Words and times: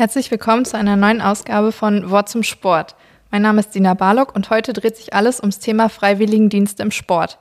Herzlich 0.00 0.30
willkommen 0.30 0.64
zu 0.64 0.78
einer 0.78 0.96
neuen 0.96 1.20
Ausgabe 1.20 1.72
von 1.72 2.08
Wort 2.08 2.30
zum 2.30 2.42
Sport. 2.42 2.96
Mein 3.30 3.42
Name 3.42 3.60
ist 3.60 3.74
Dina 3.74 3.92
Barlock 3.92 4.34
und 4.34 4.48
heute 4.48 4.72
dreht 4.72 4.96
sich 4.96 5.12
alles 5.12 5.40
ums 5.40 5.58
Thema 5.58 5.90
Freiwilligendienst 5.90 6.80
im 6.80 6.90
Sport. 6.90 7.38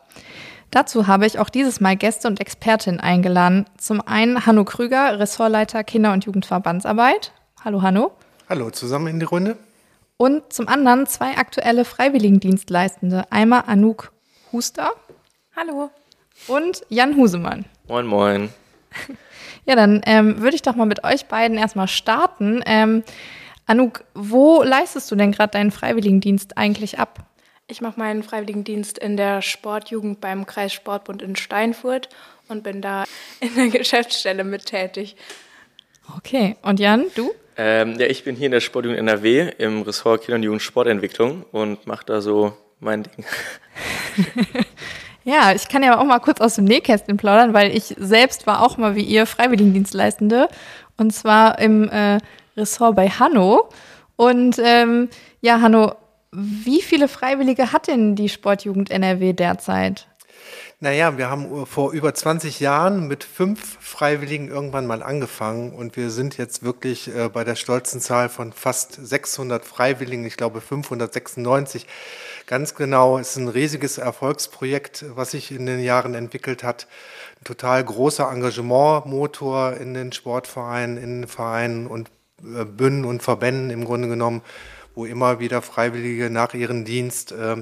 Dazu 0.70 1.08
habe 1.08 1.26
ich 1.26 1.40
auch 1.40 1.48
dieses 1.48 1.80
Mal 1.80 1.96
Gäste 1.96 2.28
und 2.28 2.42
Expertinnen 2.42 3.00
eingeladen. 3.00 3.66
Zum 3.78 4.06
einen 4.06 4.46
Hanno 4.46 4.66
Krüger, 4.66 5.20
Ressortleiter 5.20 5.86
Kinder- 5.86 6.12
und 6.12 6.26
Jugendverbandsarbeit. 6.26 7.32
Hallo 7.64 7.82
Hanno. 7.82 8.12
Hallo 8.50 8.70
zusammen 8.72 9.08
in 9.08 9.20
die 9.22 9.26
Runde. 9.26 9.56
Und 10.18 10.52
zum 10.52 10.68
anderen 10.68 11.08
zwei 11.08 11.38
aktuelle 11.38 11.86
Freiwilligendienstleistende. 11.86 13.24
Einmal 13.32 13.64
Anouk 13.68 14.12
Huster. 14.52 14.92
Hallo. 15.56 15.92
Und 16.50 16.82
Jan 16.90 17.16
Husemann. 17.16 17.64
Moin, 17.88 18.06
moin. 18.06 18.50
Ja, 19.70 19.76
dann 19.76 20.02
ähm, 20.08 20.42
würde 20.42 20.56
ich 20.56 20.64
doch 20.64 20.76
mal 20.76 20.88
mit 20.88 21.04
euch 21.04 21.28
beiden 21.28 21.56
erstmal 21.56 21.88
starten. 21.88 22.64
Ähm, 22.66 23.04
Anouk, 23.68 24.04
wo 24.16 24.64
leistest 24.64 25.12
du 25.12 25.16
denn 25.16 25.32
gerade 25.32 25.52
deinen 25.52 25.70
Freiwilligendienst 25.70 26.58
eigentlich 26.58 26.98
ab? 26.98 27.20
Ich 27.68 27.80
mache 27.80 28.00
meinen 28.00 28.24
Freiwilligendienst 28.24 28.98
in 28.98 29.16
der 29.16 29.44
Sportjugend 29.44 30.22
beim 30.22 30.48
Kreissportbund 30.48 31.22
in 31.22 31.36
Steinfurt 31.36 32.10
und 32.48 32.64
bin 32.64 32.82
da 32.82 33.04
in 33.42 33.54
der 33.54 33.68
Geschäftsstelle 33.80 34.44
mit 34.44 34.66
tätig. 34.66 35.16
Okay, 36.18 36.56
und 36.64 36.80
Jan, 36.80 37.06
du? 37.14 37.32
Ähm, 37.56 38.00
ja, 38.00 38.08
ich 38.08 38.24
bin 38.24 38.36
hier 38.36 38.48
in 38.48 38.54
der 38.54 38.62
Sportjugend 38.62 38.98
NRW 38.98 39.52
im 39.60 39.84
Ressort 39.84 40.24
Kinder- 40.24 40.38
und 40.38 40.44
Jugendsportentwicklung 40.44 41.46
und 41.52 41.86
mache 41.86 42.08
da 42.08 42.22
so 42.22 42.58
mein 42.80 43.04
Ding. 43.04 43.24
Ja, 45.24 45.52
ich 45.54 45.68
kann 45.68 45.84
ja 45.84 46.00
auch 46.00 46.06
mal 46.06 46.20
kurz 46.20 46.42
aus 46.42 46.56
dem 46.56 46.66
Nähkästchen 46.66 47.18
plaudern, 47.18 47.54
weil 47.54 47.76
ich 47.76 47.96
selbst 47.98 48.48
war 48.48 48.62
auch 48.64 48.78
mal 48.78 48.96
wie 48.96 49.04
ihr 49.04 49.26
Freiwilligendienstleistende 49.26 50.48
und 50.98 51.14
zwar 51.14 51.60
im 51.60 51.90
äh, 51.90 52.20
Ressort 52.56 52.96
bei 52.96 53.10
Hanno. 53.10 53.70
Und 54.16 54.58
ähm, 54.64 55.10
ja, 55.42 55.62
Hanno, 55.62 55.96
wie 56.32 56.82
viele 56.82 57.08
Freiwillige 57.08 57.72
hat 57.72 57.88
denn 57.88 58.16
die 58.16 58.30
Sportjugend 58.30 58.92
NRW 58.92 59.34
derzeit? 59.34 60.08
Naja, 60.82 61.18
wir 61.18 61.30
haben 61.30 61.66
vor 61.66 61.92
über 61.92 62.14
20 62.14 62.62
Jahren 62.62 63.10
mit 63.10 63.26
fünf 63.26 63.78
Freiwilligen 63.82 64.48
irgendwann 64.48 64.88
mal 64.88 65.04
angefangen 65.04 65.74
und 65.74 65.98
wir 65.98 66.10
sind 66.10 66.38
jetzt 66.38 66.64
wirklich 66.64 67.14
äh, 67.14 67.28
bei 67.28 67.44
der 67.44 67.56
stolzen 67.56 68.00
Zahl 68.00 68.30
von 68.30 68.54
fast 68.54 68.94
600 68.94 69.66
Freiwilligen, 69.66 70.26
ich 70.26 70.38
glaube 70.38 70.62
596 70.62 71.86
ganz 72.50 72.74
genau. 72.74 73.20
Es 73.20 73.30
ist 73.30 73.38
ein 73.38 73.48
riesiges 73.48 74.00
Erfolgsprojekt, 74.00 75.06
was 75.10 75.32
sich 75.32 75.52
in 75.52 75.68
den 75.68 75.82
Jahren 75.82 76.16
entwickelt 76.16 76.64
hat. 76.64 76.88
Ein 77.40 77.44
total 77.46 77.84
großer 77.84 78.30
Engagementmotor 78.30 79.74
in 79.74 79.94
den 79.94 80.12
Sportvereinen, 80.12 80.98
in 80.98 81.22
den 81.22 81.28
Vereinen 81.28 81.86
und 81.86 82.10
äh, 82.40 82.66
Bünden 82.66 83.06
und 83.06 83.22
Verbänden 83.22 83.70
im 83.70 83.86
Grunde 83.86 84.08
genommen, 84.08 84.42
wo 84.96 85.06
immer 85.06 85.40
wieder 85.40 85.62
Freiwillige 85.62 86.32
nach 86.32 86.56
ihrem 86.56 86.86
Dienst 86.86 87.32
äh, 87.32 87.58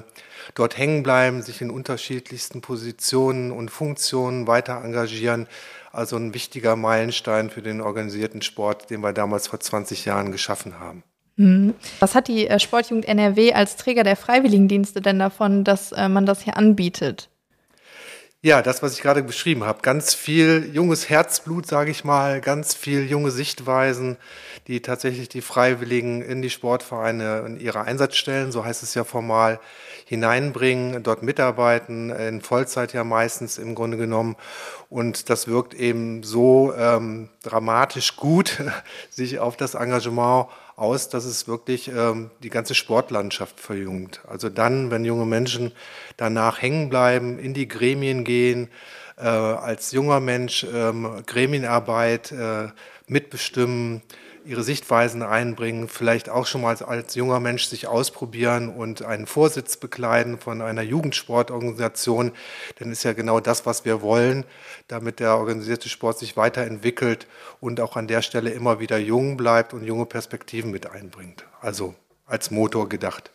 dort 0.56 0.78
hängen 0.78 1.04
bleiben, 1.04 1.42
sich 1.42 1.62
in 1.62 1.70
unterschiedlichsten 1.70 2.62
Positionen 2.62 3.52
und 3.52 3.70
Funktionen 3.70 4.48
weiter 4.48 4.82
engagieren. 4.82 5.48
Also 5.92 6.16
ein 6.16 6.34
wichtiger 6.34 6.78
Meilenstein 6.78 7.50
für 7.50 7.62
den 7.62 7.82
organisierten 7.82 8.42
Sport, 8.42 8.90
den 8.90 9.02
wir 9.02 9.12
damals 9.12 9.48
vor 9.48 9.60
20 9.60 10.06
Jahren 10.06 10.32
geschaffen 10.32 10.80
haben. 10.80 11.04
Mhm. 11.38 11.76
Was 12.00 12.16
hat 12.16 12.28
die 12.28 12.48
äh, 12.48 12.60
Sportjugend 12.60 13.08
NRW 13.08 13.54
als 13.54 13.78
Träger 13.78 14.04
der 14.04 14.16
Freiwilligendienste 14.16 15.02
denn 15.02 15.20
davon, 15.20 15.64
dass 15.64 15.92
äh, 15.92 16.10
man 16.10 16.26
das 16.26 16.42
hier 16.42 16.58
anbietet? 16.58 17.30
Ja, 18.44 18.62
das, 18.62 18.84
was 18.84 18.94
ich 18.94 19.02
gerade 19.02 19.24
beschrieben 19.24 19.64
habe. 19.64 19.82
Ganz 19.82 20.14
viel 20.14 20.70
junges 20.72 21.10
Herzblut, 21.10 21.66
sage 21.66 21.90
ich 21.90 22.04
mal, 22.04 22.40
ganz 22.40 22.76
viel 22.76 23.10
junge 23.10 23.32
Sichtweisen, 23.32 24.18
die 24.68 24.82
tatsächlich 24.82 25.28
die 25.28 25.42
Freiwilligen 25.42 26.22
in 26.22 26.44
die 26.44 26.52
Sportvereine 26.52 27.42
und 27.42 27.60
ihre 27.60 27.82
Einsatzstellen, 27.82 28.52
so 28.52 28.64
heißt 28.64 28.84
es 28.84 28.94
ja 28.94 29.04
formal, 29.04 29.60
hineinbringen, 30.06 31.02
dort 31.04 31.24
mitarbeiten, 31.24 32.12
in 32.12 32.42
Vollzeit 32.42 32.94
ja 32.94 33.04
meistens 33.04 33.58
im 33.58 33.74
Grunde 33.74 33.98
genommen. 33.98 34.36
Und 34.88 35.30
das 35.32 35.48
wirkt 35.48 35.74
eben 35.74 36.24
so 36.24 36.74
ähm, 36.78 37.30
dramatisch 37.44 38.16
gut 38.18 38.64
sich 39.10 39.40
auf 39.40 39.58
das 39.58 39.74
Engagement 39.74 40.48
aus, 40.78 41.10
dass 41.10 41.26
es 41.26 41.48
wirklich 41.48 41.90
ähm, 41.90 42.30
die 42.44 42.50
ganze 42.50 42.76
Sportlandschaft 42.76 43.60
verjüngt. 43.60 44.22
Also 44.28 44.48
dann, 44.48 44.92
wenn 44.92 45.04
junge 45.04 45.26
Menschen 45.26 45.74
danach 46.18 46.62
hängen 46.62 46.88
bleiben, 46.88 47.40
in 47.40 47.54
die 47.54 47.68
Gremien 47.68 48.24
gehen, 48.24 48.70
äh, 49.18 49.24
als 49.24 49.92
junger 49.92 50.20
Mensch 50.20 50.66
ähm, 50.72 51.24
Gremienarbeit 51.26 52.32
äh, 52.32 52.68
mitbestimmen, 53.08 54.04
ihre 54.48 54.64
Sichtweisen 54.64 55.22
einbringen, 55.22 55.88
vielleicht 55.88 56.30
auch 56.30 56.46
schon 56.46 56.62
mal 56.62 56.70
als, 56.70 56.82
als, 56.82 57.16
junger 57.16 57.40
Mensch 57.40 57.66
sich 57.66 57.88
ausprobieren 57.88 58.70
und 58.70 59.04
einen 59.04 59.28
Vorsitz 59.28 59.78
bekleiden 59.78 60.40
von 60.40 60.62
einer 60.62 60.82
Jugendsportorganisation, 60.82 62.32
dann 62.80 62.92
ist 62.92 63.04
ja 63.04 63.14
genau 63.14 63.40
das, 63.40 63.66
was 63.66 63.86
wir 63.86 64.02
wollen, 64.02 64.46
damit 64.88 65.20
der 65.20 65.38
organisierte 65.38 65.90
Sport 65.90 66.20
sich 66.20 66.38
weiterentwickelt 66.38 67.28
und 67.60 67.82
auch 67.82 67.96
an 67.96 68.08
der 68.08 68.22
Stelle 68.22 68.52
immer 68.52 68.80
wieder 68.80 68.98
jung 68.98 69.38
bleibt 69.38 69.74
und 69.74 69.84
junge 69.84 70.06
Perspektiven 70.06 70.72
mit 70.72 70.90
einbringt. 70.90 71.46
Also 71.62 71.94
als 72.26 72.52
Motor 72.52 72.90
gedacht. 72.90 73.32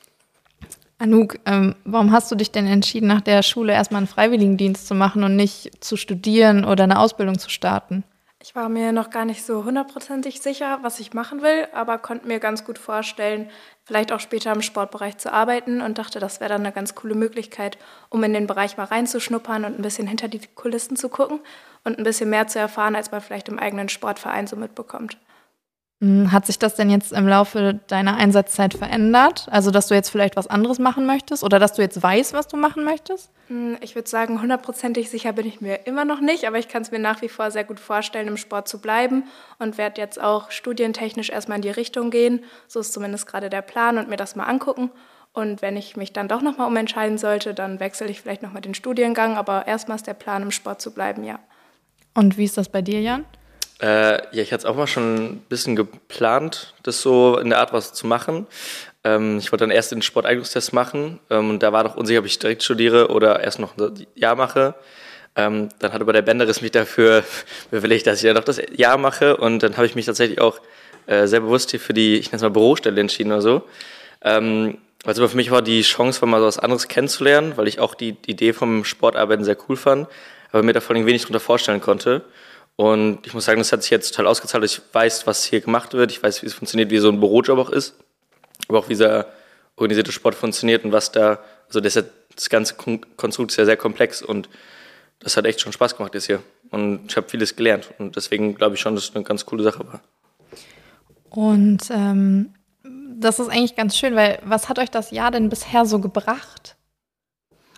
Anouk, 0.98 1.40
ähm, 1.46 1.74
warum 1.84 2.12
hast 2.12 2.30
du 2.30 2.36
dich 2.36 2.52
denn 2.52 2.66
entschieden, 2.66 3.08
nach 3.08 3.22
der 3.22 3.42
Schule 3.42 3.72
erstmal 3.72 3.98
einen 3.98 4.06
Freiwilligendienst 4.06 4.86
zu 4.86 4.94
machen 4.94 5.24
und 5.24 5.34
nicht 5.34 5.82
zu 5.84 5.96
studieren 5.96 6.64
oder 6.64 6.84
eine 6.84 7.00
Ausbildung 7.00 7.38
zu 7.38 7.50
starten? 7.50 8.04
Ich 8.44 8.56
war 8.56 8.68
mir 8.68 8.90
noch 8.90 9.10
gar 9.10 9.24
nicht 9.24 9.46
so 9.46 9.62
hundertprozentig 9.64 10.42
sicher, 10.42 10.80
was 10.82 10.98
ich 10.98 11.14
machen 11.14 11.42
will, 11.42 11.68
aber 11.72 11.98
konnte 11.98 12.26
mir 12.26 12.40
ganz 12.40 12.64
gut 12.64 12.76
vorstellen, 12.76 13.48
vielleicht 13.84 14.10
auch 14.10 14.18
später 14.18 14.52
im 14.52 14.62
Sportbereich 14.62 15.16
zu 15.18 15.32
arbeiten 15.32 15.80
und 15.80 15.96
dachte, 15.96 16.18
das 16.18 16.40
wäre 16.40 16.48
dann 16.48 16.62
eine 16.62 16.72
ganz 16.72 16.96
coole 16.96 17.14
Möglichkeit, 17.14 17.78
um 18.08 18.24
in 18.24 18.32
den 18.32 18.48
Bereich 18.48 18.76
mal 18.76 18.86
reinzuschnuppern 18.86 19.64
und 19.64 19.78
ein 19.78 19.82
bisschen 19.82 20.08
hinter 20.08 20.26
die 20.26 20.40
Kulissen 20.56 20.96
zu 20.96 21.08
gucken 21.08 21.38
und 21.84 21.98
ein 21.98 22.04
bisschen 22.04 22.30
mehr 22.30 22.48
zu 22.48 22.58
erfahren, 22.58 22.96
als 22.96 23.12
man 23.12 23.20
vielleicht 23.20 23.48
im 23.48 23.60
eigenen 23.60 23.88
Sportverein 23.88 24.48
so 24.48 24.56
mitbekommt. 24.56 25.18
Hm, 26.02 26.32
hat 26.32 26.46
sich 26.46 26.58
das 26.58 26.74
denn 26.74 26.90
jetzt 26.90 27.12
im 27.12 27.28
Laufe 27.28 27.78
deiner 27.86 28.16
Einsatzzeit 28.16 28.74
verändert? 28.74 29.46
Also, 29.52 29.70
dass 29.70 29.86
du 29.86 29.94
jetzt 29.94 30.10
vielleicht 30.10 30.34
was 30.34 30.48
anderes 30.48 30.80
machen 30.80 31.06
möchtest 31.06 31.44
oder 31.44 31.60
dass 31.60 31.74
du 31.74 31.82
jetzt 31.82 32.02
weißt, 32.02 32.32
was 32.32 32.48
du 32.48 32.56
machen 32.56 32.82
möchtest? 32.82 33.30
Hm, 33.46 33.76
ich 33.80 33.94
würde 33.94 34.10
sagen, 34.10 34.42
hundertprozentig 34.42 35.10
sicher 35.10 35.32
bin 35.32 35.46
ich 35.46 35.60
mir 35.60 35.86
immer 35.86 36.04
noch 36.04 36.20
nicht, 36.20 36.44
aber 36.48 36.58
ich 36.58 36.66
kann 36.66 36.82
es 36.82 36.90
mir 36.90 36.98
nach 36.98 37.22
wie 37.22 37.28
vor 37.28 37.52
sehr 37.52 37.62
gut 37.62 37.78
vorstellen, 37.78 38.26
im 38.26 38.36
Sport 38.36 38.66
zu 38.66 38.80
bleiben 38.80 39.28
und 39.60 39.78
werde 39.78 40.00
jetzt 40.00 40.20
auch 40.20 40.50
studientechnisch 40.50 41.30
erstmal 41.30 41.58
in 41.58 41.62
die 41.62 41.70
Richtung 41.70 42.10
gehen. 42.10 42.40
So 42.66 42.80
ist 42.80 42.92
zumindest 42.92 43.28
gerade 43.28 43.48
der 43.48 43.62
Plan 43.62 43.96
und 43.96 44.08
mir 44.08 44.16
das 44.16 44.34
mal 44.34 44.46
angucken. 44.46 44.90
Und 45.32 45.62
wenn 45.62 45.76
ich 45.76 45.96
mich 45.96 46.12
dann 46.12 46.26
doch 46.26 46.42
nochmal 46.42 46.66
umentscheiden 46.66 47.16
sollte, 47.16 47.54
dann 47.54 47.78
wechsle 47.78 48.08
ich 48.08 48.20
vielleicht 48.20 48.42
nochmal 48.42 48.62
den 48.62 48.74
Studiengang, 48.74 49.36
aber 49.36 49.68
erstmal 49.68 49.98
ist 49.98 50.08
der 50.08 50.14
Plan, 50.14 50.42
im 50.42 50.50
Sport 50.50 50.82
zu 50.82 50.92
bleiben, 50.92 51.22
ja. 51.22 51.38
Und 52.12 52.38
wie 52.38 52.44
ist 52.44 52.58
das 52.58 52.68
bei 52.68 52.82
dir, 52.82 53.00
Jan? 53.00 53.24
Äh, 53.82 54.14
ja, 54.34 54.42
ich 54.42 54.52
hatte 54.52 54.62
es 54.62 54.64
auch 54.64 54.76
mal 54.76 54.86
schon 54.86 55.16
ein 55.16 55.38
bisschen 55.48 55.74
geplant, 55.74 56.72
das 56.84 57.02
so 57.02 57.36
in 57.38 57.50
der 57.50 57.58
Art 57.58 57.72
was 57.72 57.92
zu 57.92 58.06
machen. 58.06 58.46
Ähm, 59.02 59.38
ich 59.38 59.50
wollte 59.50 59.64
dann 59.64 59.72
erst 59.72 59.90
den 59.90 60.02
Sporteignungstest 60.02 60.72
machen 60.72 61.18
ähm, 61.30 61.50
und 61.50 61.62
da 61.64 61.72
war 61.72 61.82
doch 61.82 61.96
unsicher, 61.96 62.20
ob 62.20 62.26
ich 62.26 62.38
direkt 62.38 62.62
studiere 62.62 63.08
oder 63.08 63.40
erst 63.40 63.58
noch 63.58 63.76
ein 63.76 64.06
Jahr 64.14 64.36
mache. 64.36 64.76
Ähm, 65.34 65.70
dann 65.80 65.92
hat 65.92 66.00
aber 66.00 66.12
der 66.12 66.22
Bänderis 66.22 66.62
mich 66.62 66.70
dafür 66.70 67.24
bewilligt, 67.72 68.06
dass 68.06 68.18
ich 68.18 68.24
ja 68.24 68.34
doch 68.34 68.44
das 68.44 68.62
Jahr 68.70 68.98
mache 68.98 69.36
und 69.36 69.64
dann 69.64 69.76
habe 69.76 69.86
ich 69.86 69.96
mich 69.96 70.06
tatsächlich 70.06 70.40
auch 70.40 70.60
äh, 71.06 71.26
sehr 71.26 71.40
bewusst 71.40 71.72
hier 71.72 71.80
für 71.80 71.92
die, 71.92 72.16
ich 72.16 72.26
nenne 72.26 72.36
es 72.36 72.42
mal 72.42 72.50
Bürostelle 72.50 73.00
entschieden 73.00 73.32
oder 73.32 73.42
so. 73.42 73.62
Ähm, 74.22 74.78
also 75.04 75.26
für 75.26 75.36
mich 75.36 75.50
war 75.50 75.62
die 75.62 75.82
Chance, 75.82 76.24
mal 76.24 76.38
so 76.38 76.46
was 76.46 76.60
anderes 76.60 76.86
kennenzulernen, 76.86 77.54
weil 77.56 77.66
ich 77.66 77.80
auch 77.80 77.96
die 77.96 78.16
Idee 78.26 78.52
vom 78.52 78.84
Sportarbeiten 78.84 79.44
sehr 79.44 79.56
cool 79.68 79.76
fand, 79.76 80.06
aber 80.52 80.62
mir 80.62 80.72
da 80.72 80.80
vor 80.80 80.94
allem 80.94 81.06
wenig 81.06 81.22
darunter 81.22 81.40
vorstellen 81.40 81.80
konnte. 81.80 82.22
Und 82.76 83.26
ich 83.26 83.34
muss 83.34 83.44
sagen, 83.44 83.58
das 83.58 83.72
hat 83.72 83.82
sich 83.82 83.90
jetzt 83.90 84.10
total 84.10 84.26
ausgezahlt. 84.26 84.64
Ich 84.64 84.80
weiß, 84.92 85.26
was 85.26 85.44
hier 85.44 85.60
gemacht 85.60 85.92
wird. 85.92 86.10
Ich 86.10 86.22
weiß, 86.22 86.42
wie 86.42 86.46
es 86.46 86.54
funktioniert, 86.54 86.90
wie 86.90 86.98
so 86.98 87.08
ein 87.08 87.20
Bürojob 87.20 87.58
auch 87.58 87.70
ist. 87.70 87.94
Aber 88.68 88.78
auch 88.78 88.88
wie 88.88 88.94
dieser 88.94 89.26
organisierte 89.76 90.12
Sport 90.12 90.34
funktioniert 90.34 90.84
und 90.84 90.92
was 90.92 91.12
da, 91.12 91.38
also 91.66 91.80
das, 91.80 91.94
das 91.94 92.48
ganze 92.48 92.74
Konstrukt 93.16 93.50
ist 93.50 93.56
ja 93.56 93.64
sehr 93.64 93.76
komplex 93.76 94.22
und 94.22 94.48
das 95.20 95.36
hat 95.36 95.44
echt 95.44 95.60
schon 95.60 95.72
Spaß 95.72 95.96
gemacht 95.96 96.14
jetzt 96.14 96.26
hier. 96.26 96.42
Und 96.70 97.06
ich 97.08 97.16
habe 97.16 97.28
vieles 97.28 97.54
gelernt. 97.54 97.90
Und 97.98 98.16
deswegen 98.16 98.54
glaube 98.54 98.74
ich 98.74 98.80
schon, 98.80 98.94
dass 98.94 99.04
es 99.04 99.14
eine 99.14 99.24
ganz 99.24 99.46
coole 99.46 99.62
Sache 99.62 99.86
war. 99.86 100.00
Und 101.30 101.82
ähm, 101.90 102.54
das 103.18 103.38
ist 103.38 103.48
eigentlich 103.48 103.76
ganz 103.76 103.96
schön, 103.96 104.16
weil 104.16 104.40
was 104.44 104.68
hat 104.68 104.78
euch 104.78 104.90
das 104.90 105.10
Jahr 105.10 105.30
denn 105.30 105.48
bisher 105.48 105.86
so 105.86 106.00
gebracht? 106.00 106.76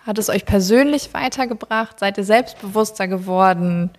Hat 0.07 0.19
es 0.19 0.29
euch 0.29 0.45
persönlich 0.45 1.13
weitergebracht? 1.13 1.99
Seid 2.01 2.19
ihr 2.19 2.25
selbstbewusster 2.25 3.09
geworden? 3.09 3.91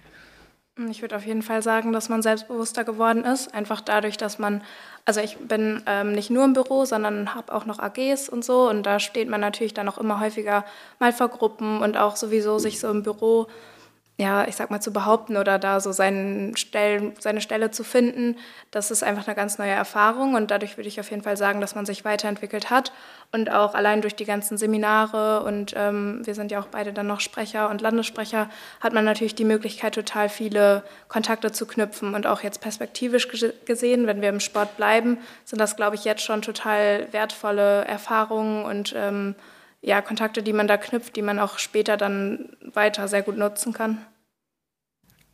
Ich 0.90 1.02
würde 1.02 1.16
auf 1.16 1.26
jeden 1.26 1.42
Fall 1.42 1.62
sagen, 1.62 1.94
dass 1.94 2.10
man 2.10 2.22
selbstbewusster 2.22 2.84
geworden 2.84 3.24
ist. 3.24 3.54
Einfach 3.54 3.80
dadurch, 3.80 4.18
dass 4.18 4.40
man, 4.40 4.62
also 5.06 5.22
ich 5.22 5.38
bin 5.38 5.82
ähm, 5.86 6.12
nicht 6.12 6.30
nur 6.30 6.44
im 6.44 6.52
Büro, 6.52 6.84
sondern 6.84 7.34
habe 7.34 7.54
auch 7.54 7.66
noch 7.66 7.80
AGs 7.80 8.28
und 8.28 8.44
so. 8.44 8.70
Und 8.70 8.84
da 8.84 9.00
steht 9.00 9.30
man 9.30 9.40
natürlich 9.40 9.74
dann 9.74 9.88
auch 9.88 9.98
immer 9.98 10.20
häufiger 10.20 10.66
mal 11.00 11.14
vor 11.14 11.30
Gruppen 11.30 11.82
und 11.82 11.96
auch 11.96 12.18
sowieso 12.18 12.60
sich 12.60 12.82
so 12.82 12.90
im 12.90 13.04
Büro 13.04 13.48
ja, 14.18 14.48
ich 14.48 14.56
sag 14.56 14.72
mal, 14.72 14.80
zu 14.80 14.94
behaupten 14.94 15.36
oder 15.36 15.60
da 15.60 15.82
so 15.82 15.92
seinen 15.92 16.56
Stellen, 16.56 17.14
seine 17.20 17.42
Stelle 17.42 17.72
zu 17.72 17.84
finden, 17.84 18.38
das 18.72 18.90
ist 18.90 19.04
einfach 19.04 19.28
eine 19.28 19.36
ganz 19.36 19.58
neue 19.58 19.72
Erfahrung 19.72 20.36
und 20.36 20.52
dadurch 20.52 20.78
würde 20.78 20.88
ich 20.88 21.02
auf 21.02 21.10
jeden 21.10 21.22
Fall 21.22 21.36
sagen, 21.36 21.60
dass 21.60 21.76
man 21.76 21.86
sich 21.86 22.06
weiterentwickelt 22.06 22.70
hat 22.70 22.94
und 23.34 23.52
auch 23.52 23.74
allein 23.76 24.02
durch 24.02 24.16
die 24.16 24.24
ganzen 24.24 24.58
Seminare 24.58 25.44
und 25.44 25.74
ähm, 25.76 26.22
wir 26.24 26.34
sind 26.34 26.50
ja 26.50 26.62
auch 26.62 26.68
beide 26.68 26.94
dann 26.94 27.08
noch 27.08 27.20
Sprecher 27.20 27.70
und 27.70 27.82
Landessprecher, 27.82 28.50
hat 28.80 28.94
man 28.94 29.04
natürlich 29.04 29.36
die 29.36 29.44
Möglichkeit, 29.44 29.96
total 29.96 30.30
viele 30.30 30.84
Kontakte 31.10 31.52
zu 31.52 31.66
knüpfen 31.66 32.16
und 32.16 32.26
auch 32.26 32.42
jetzt 32.42 32.62
perspektivisch 32.62 33.28
gesehen, 33.66 34.08
wenn 34.08 34.22
wir 34.22 34.30
im 34.30 34.40
Sport 34.40 34.78
bleiben, 34.78 35.18
sind 35.44 35.60
das, 35.60 35.76
glaube 35.76 35.96
ich, 35.96 36.06
jetzt 36.06 36.24
schon 36.24 36.42
total 36.42 37.12
wertvolle 37.12 37.84
Erfahrungen 37.84 38.64
und 38.64 38.94
ähm, 38.96 39.36
ja, 39.82 40.02
Kontakte, 40.02 40.42
die 40.42 40.54
man 40.54 40.68
da 40.68 40.78
knüpft, 40.78 41.16
die 41.16 41.22
man 41.22 41.38
auch 41.38 41.60
später 41.60 41.96
dann 41.96 42.55
weiter 42.76 43.08
sehr 43.08 43.22
gut 43.22 43.38
nutzen 43.38 43.74
kann. 43.74 44.06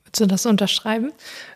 Würdest 0.04 0.20
du 0.20 0.26
das 0.26 0.46
unterschreiben? 0.46 1.14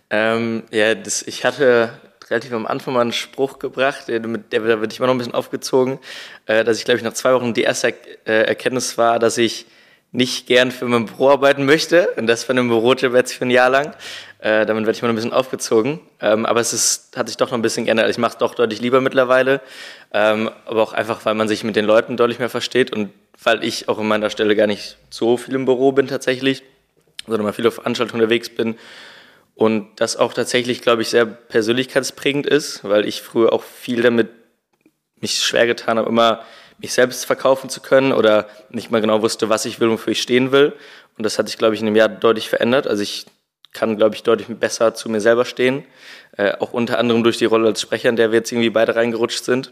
Ähm, 0.10 0.64
ja, 0.72 0.96
das, 0.96 1.22
ich 1.24 1.44
hatte 1.44 1.90
relativ 2.30 2.54
am 2.54 2.66
Anfang 2.66 2.94
mal 2.94 3.02
einen 3.02 3.12
Spruch 3.12 3.60
gebracht, 3.60 4.08
der, 4.08 4.20
der, 4.20 4.38
der 4.38 4.82
wird 4.82 4.94
ich 4.94 5.00
immer 5.00 5.08
noch 5.08 5.14
ein 5.14 5.18
bisschen 5.18 5.34
aufgezogen, 5.34 6.00
äh, 6.46 6.64
dass 6.64 6.78
ich, 6.78 6.86
glaube 6.86 6.98
ich, 6.98 7.04
nach 7.04 7.14
zwei 7.14 7.34
Wochen 7.34 7.54
die 7.54 7.64
erste 7.64 7.94
äh, 8.26 8.48
Erkenntnis 8.48 8.98
war, 8.98 9.20
dass 9.20 9.38
ich 9.38 9.66
nicht 10.12 10.48
gern 10.48 10.72
für 10.72 10.86
mein 10.86 11.06
Büro 11.06 11.30
arbeiten 11.30 11.66
möchte 11.66 12.10
und 12.16 12.28
das 12.28 12.44
für 12.44 12.54
einen 12.54 12.70
Bürojob 12.70 13.14
jetzt 13.14 13.34
für 13.34 13.46
ein 13.46 13.52
Jahr 13.52 13.70
lang. 13.70 13.94
Äh, 14.40 14.66
damit 14.66 14.86
werde 14.86 14.96
ich 14.96 15.02
mal 15.02 15.10
ein 15.10 15.16
bisschen 15.16 15.34
aufgezogen. 15.34 16.00
Ähm, 16.22 16.46
aber 16.46 16.62
es 16.62 16.72
ist, 16.72 17.18
hat 17.18 17.28
sich 17.28 17.38
doch 17.38 17.48
noch 17.48 17.58
ein 17.58 17.62
bisschen 17.62 17.86
geändert. 17.86 18.10
Ich 18.10 18.18
mache 18.18 18.34
es 18.34 18.38
doch 18.38 18.56
deutlich 18.56 18.80
lieber 18.80 19.02
mittlerweile. 19.02 19.60
Ähm, 20.14 20.50
aber 20.66 20.84
auch 20.84 20.94
einfach, 20.94 21.26
weil 21.26 21.34
man 21.34 21.48
sich 21.48 21.64
mit 21.64 21.76
den 21.76 21.86
Leuten 21.86 22.16
deutlich 22.16 22.40
mehr 22.40 22.50
versteht 22.50 22.94
und 22.94 23.12
weil 23.44 23.64
ich 23.64 23.90
auch 23.90 24.00
in 24.00 24.08
meiner 24.08 24.30
Stelle 24.30 24.56
gar 24.56 24.68
nicht 24.68 24.98
so 25.10 25.38
viel 25.38 25.56
im 25.56 25.66
Büro 25.66 25.92
bin 25.92 26.08
tatsächlich, 26.08 26.64
sondern 27.26 27.44
mal 27.44 27.54
viel 27.54 27.68
auf 27.68 27.76
Veranstaltungen 27.76 28.22
unterwegs 28.22 28.50
bin. 28.50 28.78
Und 29.56 29.88
das 29.98 30.18
auch 30.18 30.34
tatsächlich, 30.34 30.82
glaube 30.82 31.02
ich, 31.02 31.10
sehr 31.10 31.26
persönlichkeitsprägend 31.26 32.46
ist, 32.46 32.84
weil 32.84 33.08
ich 33.08 33.22
früher 33.22 33.54
auch 33.54 33.64
viel 33.64 34.02
damit 34.02 34.30
mich 35.22 35.40
schwer 35.40 35.66
getan 35.66 35.98
habe, 35.98 36.10
immer 36.10 36.44
mich 36.78 36.94
selbst 36.94 37.26
verkaufen 37.26 37.70
zu 37.70 37.80
können 37.80 38.12
oder 38.12 38.48
nicht 38.70 38.92
mal 38.92 39.00
genau 39.00 39.22
wusste, 39.22 39.48
was 39.48 39.66
ich 39.66 39.80
will, 39.80 39.90
wofür 39.90 40.12
ich 40.12 40.22
stehen 40.22 40.52
will. 40.52 40.74
Und 41.18 41.24
das 41.24 41.40
hat 41.40 41.48
sich, 41.48 41.58
glaube 41.58 41.74
ich, 41.74 41.82
in 41.82 41.88
einem 41.88 41.96
Jahr 41.96 42.10
deutlich 42.10 42.50
verändert. 42.50 42.86
Also 42.86 43.02
ich 43.02 43.26
kann, 43.72 43.98
glaube 43.98 44.16
ich, 44.16 44.24
deutlich 44.24 44.48
besser 44.58 44.94
zu 44.94 45.10
mir 45.10 45.22
selber 45.22 45.46
stehen. 45.46 45.86
Äh, 46.38 46.54
auch 46.60 46.74
unter 46.74 47.00
anderem 47.00 47.24
durch 47.24 47.38
die 47.38 47.46
Rolle 47.46 47.68
als 47.68 47.82
Sprecher, 47.82 48.10
in 48.10 48.18
der 48.18 48.32
wir 48.32 48.40
jetzt 48.40 48.52
irgendwie 48.52 48.70
beide 48.70 48.96
reingerutscht 48.96 49.46
sind. 49.46 49.72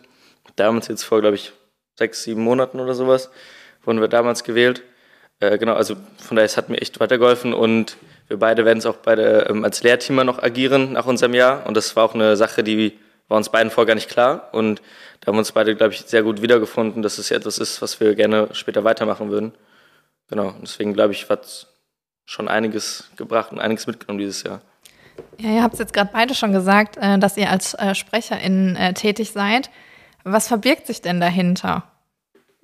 Damals 0.56 0.88
jetzt 0.88 1.04
vor, 1.04 1.20
glaube 1.20 1.36
ich, 1.36 1.52
sechs, 1.96 2.24
sieben 2.24 2.42
Monaten 2.42 2.80
oder 2.80 2.94
sowas 2.94 3.30
wurden 3.84 4.02
wir 4.02 4.08
damals 4.08 4.44
gewählt. 4.44 4.84
Äh, 5.40 5.58
genau, 5.58 5.74
also 5.74 5.96
von 6.18 6.36
daher, 6.36 6.46
es 6.46 6.58
hat 6.58 6.70
mir 6.70 6.82
echt 6.82 7.00
weitergeholfen 7.00 7.54
und 7.54 7.98
wir 8.28 8.38
beide 8.38 8.66
werden 8.66 8.80
es 8.80 8.86
auch 8.86 8.98
beide 8.98 9.48
ähm, 9.50 9.64
als 9.64 9.84
Lehrteamer 9.84 10.24
noch 10.24 10.42
agieren 10.42 10.94
nach 10.94 11.06
unserem 11.06 11.34
Jahr. 11.34 11.66
Und 11.68 11.76
das 11.76 11.96
war 11.96 12.06
auch 12.06 12.14
eine 12.14 12.38
Sache, 12.38 12.64
die 12.64 12.98
war 13.28 13.38
uns 13.38 13.50
beiden 13.50 13.72
vorher 13.72 13.88
gar 13.88 13.96
nicht 13.96 14.10
klar. 14.10 14.50
Und 14.54 14.82
da 15.20 15.28
haben 15.28 15.36
wir 15.36 15.40
uns 15.40 15.52
beide, 15.52 15.76
glaube 15.76 15.94
ich, 15.94 16.02
sehr 16.02 16.24
gut 16.24 16.42
wiedergefunden, 16.42 17.02
dass 17.02 17.18
es 17.18 17.32
etwas 17.32 17.58
ist, 17.58 17.82
was 17.82 18.00
wir 18.00 18.16
gerne 18.16 18.50
später 18.54 18.84
weitermachen 18.84 19.30
würden. 19.30 19.54
Genau, 20.30 20.54
deswegen 20.62 20.94
glaube 20.94 21.14
ich, 21.14 21.30
hat 21.30 21.46
es 21.46 21.68
schon 22.26 22.48
einiges 22.48 23.10
gebracht 23.18 23.52
und 23.52 23.60
einiges 23.60 23.86
mitgenommen 23.86 24.20
dieses 24.20 24.44
Jahr. 24.44 24.62
Ja, 25.38 25.50
ihr 25.50 25.64
habt 25.64 25.74
es 25.74 25.80
jetzt 25.80 25.94
gerade 25.94 26.10
beide 26.12 26.34
schon 26.34 26.54
gesagt, 26.54 26.98
äh, 26.98 27.20
dass 27.20 27.38
ihr 27.38 27.50
als 27.50 27.74
äh, 27.76 27.94
SprecherInnen 27.94 28.76
äh, 28.76 28.94
tätig 28.94 29.32
seid. 29.32 29.70
Was 30.24 30.48
verbirgt 30.48 30.88
sich 30.88 31.02
denn 31.02 31.20
dahinter? 31.20 31.84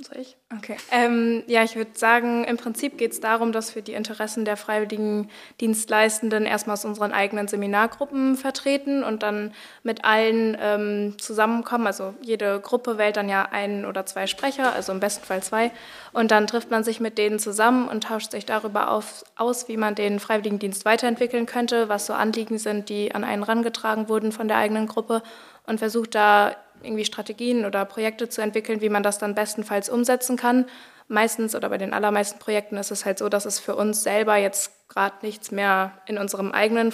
Soll 0.01 0.21
ich? 0.21 0.38
Okay. 0.57 0.77
Ähm, 0.91 1.44
ja, 1.47 1.61
ich 1.63 1.75
würde 1.75 1.91
sagen, 1.94 2.45
im 2.45 2.56
Prinzip 2.56 2.97
geht 2.97 3.11
es 3.11 3.19
darum, 3.19 3.51
dass 3.51 3.75
wir 3.75 3.81
die 3.81 3.94
Interessen 3.94 4.45
der 4.45 4.56
freiwilligen 4.56 5.29
Dienstleistenden 5.59 6.45
erstmal 6.45 6.75
aus 6.75 6.85
unseren 6.85 7.11
eigenen 7.11 7.50
Seminargruppen 7.50 8.38
vertreten 8.38 9.03
und 9.03 9.23
dann 9.23 9.53
mit 9.83 10.06
allen 10.06 10.57
ähm, 10.61 11.15
zusammenkommen. 11.19 11.85
Also 11.85 12.13
jede 12.21 12.61
Gruppe 12.61 12.97
wählt 12.97 13.17
dann 13.17 13.27
ja 13.27 13.50
einen 13.51 13.83
oder 13.83 14.06
zwei 14.06 14.25
Sprecher, 14.25 14.71
also 14.71 14.94
im 14.94 15.01
besten 15.01 15.25
Fall 15.25 15.44
zwei. 15.44 15.69
Und 16.13 16.31
dann 16.31 16.47
trifft 16.47 16.71
man 16.71 16.85
sich 16.85 17.01
mit 17.01 17.17
denen 17.17 17.38
zusammen 17.38 17.89
und 17.89 18.06
tauscht 18.06 18.31
sich 18.31 18.45
darüber 18.45 18.91
auf, 18.91 19.25
aus, 19.35 19.67
wie 19.67 19.75
man 19.75 19.95
den 19.95 20.21
Freiwilligendienst 20.21 20.85
weiterentwickeln 20.85 21.45
könnte, 21.45 21.89
was 21.89 22.06
so 22.06 22.13
Anliegen 22.13 22.57
sind, 22.57 22.88
die 22.88 23.13
an 23.13 23.25
einen 23.25 23.44
rangetragen 23.44 24.07
wurden 24.07 24.31
von 24.31 24.47
der 24.47 24.57
eigenen 24.57 24.88
Gruppe 24.88 25.23
und 25.67 25.79
versucht 25.79 26.15
da 26.15 26.56
irgendwie 26.84 27.06
Strategien 27.06 27.66
oder 27.66 27.86
Projekte 27.86 28.30
zu 28.30 28.42
entwickeln, 28.42 28.81
wie 28.81 28.90
man 28.90 29.04
das 29.04 29.18
dann 29.18 29.36
bestenfalls 29.36 29.90
umsetzen 29.90 30.38
kann. 30.38 30.66
Meistens 31.08 31.56
oder 31.56 31.70
bei 31.70 31.78
den 31.78 31.94
allermeisten 31.94 32.40
Projekten 32.40 32.78
ist 32.78 32.92
es 32.92 33.06
halt 33.06 33.18
so, 33.18 33.30
dass 33.30 33.46
es 33.46 33.60
für 33.60 33.76
uns 33.76 34.04
selber 34.04 34.36
jetzt 34.38 34.90
gerade 34.90 35.16
nichts 35.22 35.52
mehr 35.52 35.94
in 36.06 36.18
unserem 36.18 36.52
eigenen 36.52 36.92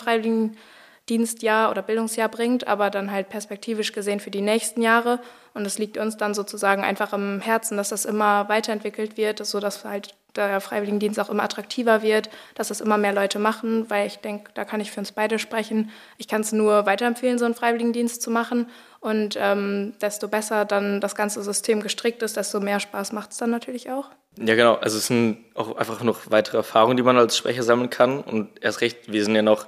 Freiwilligendienstjahr 1.06 1.70
oder 1.70 1.84
Bildungsjahr 1.84 2.30
bringt, 2.30 2.68
aber 2.68 2.90
dann 2.90 3.12
halt 3.12 3.30
perspektivisch 3.30 3.94
gesehen 3.94 4.20
für 4.20 4.32
die 4.32 4.42
nächsten 4.42 4.82
Jahre. 4.82 5.20
Und 5.54 5.66
es 5.66 5.78
liegt 5.78 5.98
uns 5.98 6.18
dann 6.18 6.34
sozusagen 6.34 6.84
einfach 6.84 7.14
im 7.14 7.42
Herzen, 7.42 7.78
dass 7.78 7.90
das 7.90 8.06
immer 8.06 8.50
weiterentwickelt 8.50 9.16
wird, 9.16 9.46
sodass 9.46 9.86
halt 9.86 10.16
der 10.36 10.60
Freiwilligendienst 10.60 11.20
auch 11.20 11.30
immer 11.30 11.44
attraktiver 11.44 12.02
wird, 12.02 12.30
dass 12.56 12.72
es 12.72 12.82
immer 12.82 12.98
mehr 12.98 13.14
Leute 13.14 13.40
machen, 13.40 13.90
weil 13.90 14.08
ich 14.08 14.18
denke, 14.18 14.52
da 14.54 14.66
kann 14.66 14.82
ich 14.82 14.92
für 14.92 15.00
uns 15.00 15.14
beide 15.14 15.40
sprechen. 15.40 15.92
Ich 16.18 16.28
kann 16.28 16.42
es 16.42 16.52
nur 16.52 16.86
weiterempfehlen, 16.86 17.38
so 17.38 17.46
einen 17.46 17.54
Freiwilligendienst 17.54 18.22
zu 18.22 18.32
machen. 18.32 18.68
Und 19.00 19.38
ähm, 19.40 19.94
desto 20.02 20.28
besser 20.28 20.66
dann 20.66 21.00
das 21.00 21.16
ganze 21.16 21.44
System 21.44 21.82
gestrickt 21.82 22.24
ist, 22.24 22.36
desto 22.36 22.60
mehr 22.60 22.80
Spaß 22.80 23.14
macht 23.14 23.32
es 23.32 23.38
dann 23.38 23.52
natürlich 23.52 23.92
auch. 23.92 24.10
Ja, 24.38 24.56
genau. 24.56 24.74
Also 24.74 24.98
es 24.98 25.08
sind 25.08 25.46
auch 25.54 25.78
einfach 25.78 26.02
noch 26.02 26.32
weitere 26.32 26.58
Erfahrungen, 26.58 26.98
die 26.98 27.04
man 27.04 27.18
als 27.18 27.38
Sprecher 27.38 27.64
sammeln 27.64 27.92
kann. 27.92 28.20
Und 28.20 28.50
erst 28.62 28.82
recht, 28.82 29.12
wir 29.12 29.24
sind 29.24 29.36
ja 29.36 29.44
noch 29.44 29.68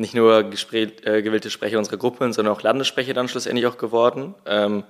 nicht 0.00 0.14
nur 0.14 0.38
äh, 0.40 1.22
gewählte 1.22 1.50
Sprecher 1.50 1.78
unserer 1.78 1.96
Gruppe, 1.96 2.32
sondern 2.32 2.54
auch 2.54 2.62
Landessprecher 2.62 3.14
dann 3.14 3.28
schlussendlich 3.28 3.66
auch 3.66 3.78
geworden. 3.78 4.34
Ähm, 4.46 4.84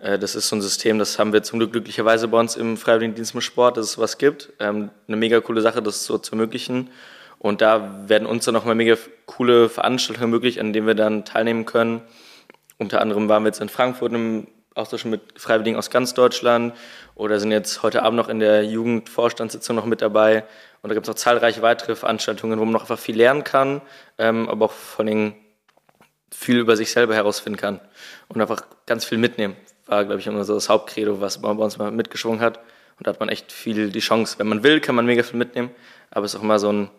äh, 0.00 0.18
das 0.18 0.34
ist 0.34 0.48
so 0.48 0.56
ein 0.56 0.62
System, 0.62 0.98
das 0.98 1.18
haben 1.18 1.32
wir 1.32 1.42
zum 1.42 1.58
Glück 1.58 1.72
glücklicherweise 1.72 2.28
bei 2.28 2.38
uns 2.38 2.56
im 2.56 2.76
Freiwilligendienst 2.76 3.34
im 3.34 3.40
Sport, 3.40 3.76
dass 3.76 3.86
es 3.86 3.98
was 3.98 4.18
gibt. 4.18 4.52
Ähm, 4.60 4.90
eine 5.08 5.16
mega 5.16 5.40
coole 5.40 5.60
Sache, 5.60 5.82
das 5.82 6.04
so 6.04 6.18
zu 6.18 6.32
ermöglichen. 6.32 6.90
Und 7.38 7.60
da 7.60 8.08
werden 8.08 8.26
uns 8.26 8.44
dann 8.44 8.54
nochmal 8.54 8.76
mega 8.76 8.96
coole 9.26 9.68
Veranstaltungen 9.68 10.30
möglich, 10.30 10.60
an 10.60 10.72
denen 10.72 10.86
wir 10.86 10.94
dann 10.94 11.24
teilnehmen 11.24 11.64
können 11.64 12.02
unter 12.82 13.00
anderem 13.00 13.28
waren 13.28 13.44
wir 13.44 13.48
jetzt 13.48 13.60
in 13.60 13.68
Frankfurt 13.68 14.12
im 14.12 14.48
Austausch 14.74 15.04
mit 15.04 15.20
Freiwilligen 15.36 15.76
aus 15.76 15.90
ganz 15.90 16.14
Deutschland 16.14 16.74
oder 17.14 17.38
sind 17.38 17.50
jetzt 17.50 17.82
heute 17.82 18.02
Abend 18.02 18.16
noch 18.16 18.28
in 18.28 18.38
der 18.38 18.64
Jugendvorstandssitzung 18.64 19.76
noch 19.76 19.84
mit 19.84 20.00
dabei. 20.00 20.44
Und 20.82 20.88
da 20.88 20.94
gibt 20.94 21.06
es 21.06 21.08
noch 21.08 21.14
zahlreiche 21.14 21.62
weitere 21.62 21.94
Veranstaltungen, 21.94 22.58
wo 22.58 22.64
man 22.64 22.72
noch 22.72 22.82
einfach 22.82 22.98
viel 22.98 23.16
lernen 23.16 23.44
kann, 23.44 23.82
ähm, 24.18 24.48
aber 24.48 24.66
auch 24.66 24.72
vor 24.72 25.04
allem 25.04 25.34
viel 26.34 26.58
über 26.58 26.76
sich 26.76 26.90
selber 26.90 27.14
herausfinden 27.14 27.58
kann 27.58 27.80
und 28.28 28.40
einfach 28.40 28.64
ganz 28.86 29.04
viel 29.04 29.18
mitnehmen. 29.18 29.56
War, 29.86 30.04
glaube 30.04 30.20
ich, 30.20 30.26
immer 30.26 30.44
so 30.44 30.54
das 30.54 30.68
Hauptcredo, 30.68 31.20
was 31.20 31.40
man 31.40 31.56
bei 31.56 31.64
uns 31.64 31.78
mal 31.78 31.90
mitgeschwungen 31.90 32.40
hat. 32.40 32.58
Und 32.98 33.06
da 33.06 33.10
hat 33.10 33.20
man 33.20 33.28
echt 33.28 33.52
viel 33.52 33.90
die 33.90 34.00
Chance. 34.00 34.38
Wenn 34.38 34.46
man 34.46 34.62
will, 34.62 34.80
kann 34.80 34.94
man 34.94 35.06
mega 35.06 35.22
viel 35.22 35.38
mitnehmen, 35.38 35.70
aber 36.10 36.24
es 36.24 36.34
ist 36.34 36.40
auch 36.40 36.44
immer 36.44 36.58
so 36.58 36.72
ein 36.72 36.90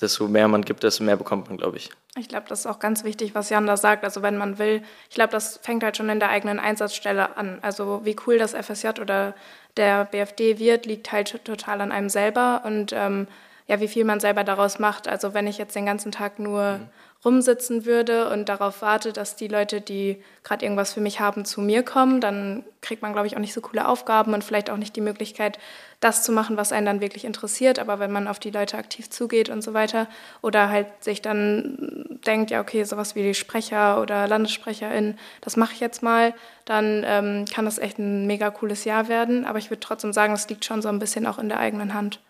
desto 0.00 0.28
mehr 0.28 0.48
man 0.48 0.62
gibt, 0.62 0.82
desto 0.82 1.04
mehr 1.04 1.16
bekommt 1.16 1.48
man, 1.48 1.58
glaube 1.58 1.76
ich. 1.76 1.90
Ich 2.18 2.28
glaube, 2.28 2.46
das 2.48 2.60
ist 2.60 2.66
auch 2.66 2.78
ganz 2.78 3.04
wichtig, 3.04 3.34
was 3.34 3.50
Jan 3.50 3.66
da 3.66 3.76
sagt. 3.76 4.04
Also 4.04 4.22
wenn 4.22 4.36
man 4.36 4.58
will, 4.58 4.82
ich 5.08 5.14
glaube, 5.14 5.32
das 5.32 5.58
fängt 5.62 5.82
halt 5.82 5.96
schon 5.96 6.08
in 6.08 6.20
der 6.20 6.30
eigenen 6.30 6.58
Einsatzstelle 6.58 7.36
an. 7.36 7.58
Also 7.62 8.02
wie 8.04 8.16
cool 8.26 8.38
das 8.38 8.54
FSJ 8.54 9.00
oder 9.00 9.34
der 9.76 10.04
BFD 10.06 10.58
wird, 10.58 10.86
liegt 10.86 11.12
halt 11.12 11.44
total 11.44 11.80
an 11.80 11.92
einem 11.92 12.08
selber 12.08 12.62
und 12.64 12.92
ähm, 12.92 13.26
ja, 13.66 13.80
wie 13.80 13.88
viel 13.88 14.04
man 14.04 14.20
selber 14.20 14.44
daraus 14.44 14.78
macht. 14.78 15.08
Also 15.08 15.34
wenn 15.34 15.46
ich 15.46 15.58
jetzt 15.58 15.76
den 15.76 15.86
ganzen 15.86 16.12
Tag 16.12 16.38
nur 16.38 16.78
mhm 16.78 16.88
rumsitzen 17.24 17.84
würde 17.84 18.28
und 18.30 18.48
darauf 18.48 18.82
warte, 18.82 19.12
dass 19.12 19.36
die 19.36 19.48
Leute, 19.48 19.80
die 19.80 20.22
gerade 20.44 20.64
irgendwas 20.64 20.92
für 20.92 21.00
mich 21.00 21.18
haben, 21.18 21.44
zu 21.44 21.60
mir 21.60 21.82
kommen, 21.82 22.20
dann 22.20 22.64
kriegt 22.82 23.02
man, 23.02 23.12
glaube 23.12 23.26
ich, 23.26 23.36
auch 23.36 23.40
nicht 23.40 23.52
so 23.52 23.60
coole 23.60 23.88
Aufgaben 23.88 24.32
und 24.32 24.44
vielleicht 24.44 24.70
auch 24.70 24.76
nicht 24.76 24.94
die 24.94 25.00
Möglichkeit, 25.00 25.58
das 26.00 26.22
zu 26.22 26.30
machen, 26.30 26.56
was 26.56 26.72
einen 26.72 26.86
dann 26.86 27.00
wirklich 27.00 27.24
interessiert. 27.24 27.78
Aber 27.78 27.98
wenn 27.98 28.12
man 28.12 28.28
auf 28.28 28.38
die 28.38 28.50
Leute 28.50 28.78
aktiv 28.78 29.10
zugeht 29.10 29.48
und 29.48 29.62
so 29.62 29.74
weiter 29.74 30.06
oder 30.42 30.68
halt 30.68 30.86
sich 31.00 31.22
dann 31.22 32.18
denkt, 32.26 32.50
ja, 32.50 32.60
okay, 32.60 32.84
sowas 32.84 33.16
wie 33.16 33.22
die 33.22 33.34
Sprecher 33.34 34.00
oder 34.00 34.28
Landessprecherin, 34.28 35.18
das 35.40 35.56
mache 35.56 35.72
ich 35.74 35.80
jetzt 35.80 36.02
mal, 36.02 36.34
dann 36.64 37.02
ähm, 37.06 37.44
kann 37.52 37.64
das 37.64 37.78
echt 37.78 37.98
ein 37.98 38.26
mega 38.26 38.50
cooles 38.50 38.84
Jahr 38.84 39.08
werden. 39.08 39.46
Aber 39.46 39.58
ich 39.58 39.70
würde 39.70 39.80
trotzdem 39.80 40.12
sagen, 40.12 40.34
es 40.34 40.48
liegt 40.48 40.64
schon 40.64 40.82
so 40.82 40.88
ein 40.88 40.98
bisschen 40.98 41.26
auch 41.26 41.38
in 41.38 41.48
der 41.48 41.58
eigenen 41.58 41.94
Hand. 41.94 42.20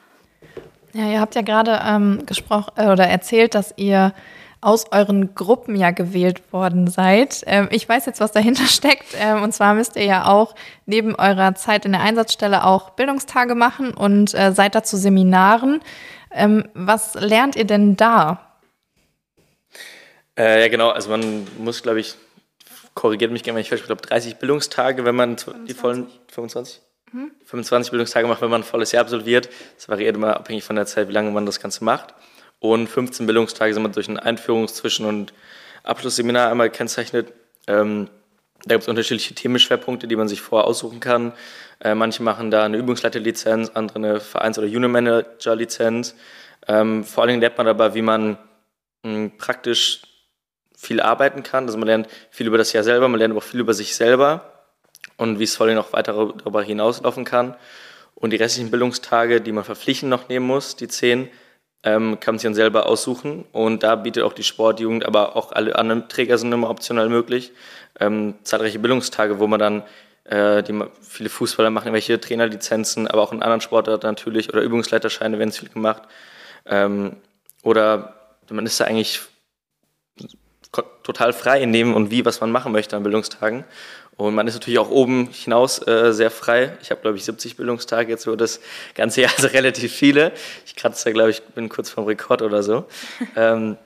Ja, 0.95 1.11
ihr 1.11 1.21
habt 1.21 1.35
ja 1.35 1.43
gerade 1.43 1.81
ähm, 1.85 2.25
gesprochen 2.25 2.73
äh, 2.77 2.89
oder 2.89 3.07
erzählt, 3.07 3.55
dass 3.55 3.75
ihr 3.77 4.15
aus 4.61 4.87
euren 4.91 5.35
Gruppen 5.35 5.77
ja 5.77 5.91
gewählt 5.91 6.53
worden 6.53 6.89
seid. 6.89 7.43
Ähm, 7.47 7.69
ich 7.71 7.89
weiß 7.89 8.07
jetzt, 8.07 8.21
was 8.21 8.33
dahinter 8.33 8.65
steckt. 8.67 9.07
Ähm, 9.19 9.43
und 9.43 9.53
zwar 9.53 9.75
müsst 9.75 9.97
ihr 9.97 10.05
ja 10.05 10.27
auch 10.27 10.55
neben 10.87 11.15
eurer 11.15 11.55
Zeit 11.55 11.85
in 11.85 11.93
der 11.93 12.01
Einsatzstelle 12.01 12.65
auch 12.65 12.91
Bildungstage 12.91 13.55
machen 13.55 13.93
und 13.93 14.35
äh, 14.35 14.53
seid 14.53 14.75
dazu 14.75 14.97
Seminaren. 14.97 15.81
Ähm, 16.33 16.69
was 16.75 17.15
lernt 17.15 17.57
ihr 17.57 17.65
denn 17.65 17.97
da? 17.97 18.41
Äh, 20.39 20.63
ja, 20.63 20.69
genau. 20.69 20.91
Also 20.91 21.11
man 21.11 21.47
muss, 21.59 21.83
glaube 21.83 22.01
ich, 22.01 22.15
korrigiert 22.95 23.31
mich 23.31 23.43
gerne, 23.43 23.57
wenn 23.57 23.63
ich 23.63 23.69
falsch 23.69 23.83
ich 23.83 23.87
glaube 23.87 24.03
30 24.03 24.37
Bildungstage, 24.37 25.05
wenn 25.05 25.15
man 25.15 25.39
25. 25.39 25.67
die 25.67 25.81
vollen 25.81 26.07
25 26.29 26.81
mhm. 27.13 27.31
25 27.45 27.91
Bildungstage 27.91 28.27
macht, 28.27 28.43
wenn 28.43 28.51
man 28.51 28.63
ein 28.63 28.65
volles 28.65 28.93
Jahr 28.93 29.03
absolviert. 29.03 29.49
Das 29.77 29.89
variiert 29.89 30.17
immer 30.17 30.37
abhängig 30.37 30.65
von 30.65 30.77
der 30.77 30.87
Zeit, 30.87 31.09
wie 31.09 31.13
lange 31.13 31.31
man 31.31 31.47
das 31.47 31.61
Ganze 31.61 31.85
macht. 31.85 32.15
Und 32.61 32.89
15 32.89 33.27
Bildungstage 33.27 33.75
sind 33.75 33.83
wir 33.83 33.89
durch 33.89 34.09
ein 34.09 34.19
Einführungs-, 34.19 34.75
Zwischen- 34.75 35.07
und 35.07 35.33
Abschlussseminar 35.83 36.51
einmal 36.51 36.71
gekennzeichnet. 36.71 37.33
Ähm, 37.67 38.09
da 38.65 38.75
gibt 38.75 38.83
es 38.83 38.89
unterschiedliche 38.89 39.35
Themenschwerpunkte, 39.35 40.09
die 40.09 40.17
man 40.17 40.29
sich 40.29 40.41
vorher 40.41 40.67
aussuchen 40.67 41.01
kann. 41.01 41.33
Äh, 41.81 41.95
manche 41.95 42.23
machen 42.23 42.51
da 42.51 42.65
eine 42.65 42.79
Übungsleiterlizenz, 42.79 43.71
andere 43.71 43.99
eine 43.99 44.21
Vereins- 44.21 44.59
oder 44.59 44.67
Unimanager-Lizenz. 44.67 46.15
Ähm, 46.67 47.05
vor 47.05 47.23
allen 47.23 47.29
Dingen 47.29 47.41
lernt 47.41 47.59
man 47.59 47.67
dabei, 47.67 47.95
wie 47.95 48.03
man 48.03 48.39
mh, 49.03 49.15
hm, 49.15 49.39
praktisch 49.39 50.03
viel 50.77 51.01
arbeiten 51.01 51.43
kann. 51.43 51.67
Also 51.67 51.79
man 51.79 51.87
lernt 51.87 52.09
viel 52.31 52.47
über 52.47 52.59
das 52.59 52.73
Jahr 52.73 52.85
selber, 52.85 53.09
man 53.09 53.19
lernt 53.19 53.33
aber 53.33 53.39
auch 53.39 53.49
viel 53.49 53.61
über 53.61 53.75
sich 53.75 53.95
selber 53.95 54.53
und 55.17 55.39
wie 55.39 55.45
es 55.45 55.57
vor 55.57 55.67
allem 55.67 55.77
noch 55.77 55.93
weiter 55.93 56.13
darüber 56.13 56.63
hinauslaufen 56.63 57.25
kann. 57.25 57.57
Und 58.15 58.31
die 58.31 58.37
restlichen 58.37 58.71
Bildungstage, 58.71 59.41
die 59.41 59.53
man 59.53 59.65
verpflichtend 59.65 60.11
noch 60.11 60.29
nehmen 60.29 60.47
muss, 60.47 60.77
die 60.77 60.89
zehn, 60.89 61.29
ähm, 61.83 62.19
kann 62.21 62.35
man 62.35 62.39
sich 62.39 62.47
dann 62.47 62.55
selber 62.55 62.87
aussuchen. 62.87 63.45
Und 63.53 63.83
da 63.83 63.97
bietet 63.97 64.23
auch 64.23 64.33
die 64.33 64.43
Sportjugend, 64.43 65.07
aber 65.07 65.37
auch 65.37 65.53
alle 65.53 65.77
anderen 65.77 66.09
Träger 66.09 66.39
sind 66.39 66.53
immer 66.53 66.71
optional 66.71 67.09
möglich, 67.09 67.53
ähm, 68.01 68.35
zahlreiche 68.43 68.79
Bildungstage, 68.79 69.39
wo 69.39 69.47
man 69.47 69.61
dann 69.61 69.83
äh, 70.25 70.63
die 70.63 70.79
viele 71.01 71.29
Fußballer 71.29 71.71
machen 71.71 71.87
irgendwelche 71.87 72.21
Trainerlizenzen, 72.21 73.07
aber 73.07 73.23
auch 73.23 73.33
in 73.33 73.43
anderen 73.43 73.61
Sportarten 73.61 74.07
natürlich 74.07 74.49
oder 74.49 74.63
Übungsleiterscheine 74.63 75.39
werden 75.39 75.53
viel 75.53 75.69
gemacht. 75.69 76.03
Ähm, 76.67 77.17
oder 77.63 78.15
man 78.51 78.67
ist 78.67 78.81
da 78.81 78.85
eigentlich 78.85 79.21
total 81.03 81.33
frei 81.33 81.63
in 81.63 81.73
dem 81.73 81.95
und 81.95 82.11
wie, 82.11 82.25
was 82.25 82.41
man 82.41 82.51
machen 82.51 82.73
möchte 82.73 82.97
an 82.97 83.03
Bildungstagen. 83.03 83.65
Und 84.17 84.35
man 84.35 84.47
ist 84.49 84.55
natürlich 84.55 84.79
auch 84.79 84.91
oben 84.91 85.29
hinaus 85.31 85.87
äh, 85.87 86.13
sehr 86.13 86.31
frei. 86.31 86.77
Ich 86.81 86.91
habe, 86.91 87.03
glaube 87.03 87.19
ich, 87.19 87.25
70 87.25 87.57
Bildungstage 87.57 88.11
jetzt 88.11 88.27
über 88.27 88.37
das 88.37 88.61
ganze 88.95 89.21
Jahr, 89.21 89.31
also 89.37 89.49
relativ 89.49 89.93
viele. 89.93 90.33
Ich 90.65 90.75
kratze 90.75 91.05
da, 91.05 91.13
glaube 91.13 91.31
ich, 91.31 91.43
bin 91.43 91.69
kurz 91.69 91.91
vom 91.91 92.05
Rekord 92.05 92.43
oder 92.43 92.63
so. 92.63 92.87
ähm, 93.37 93.77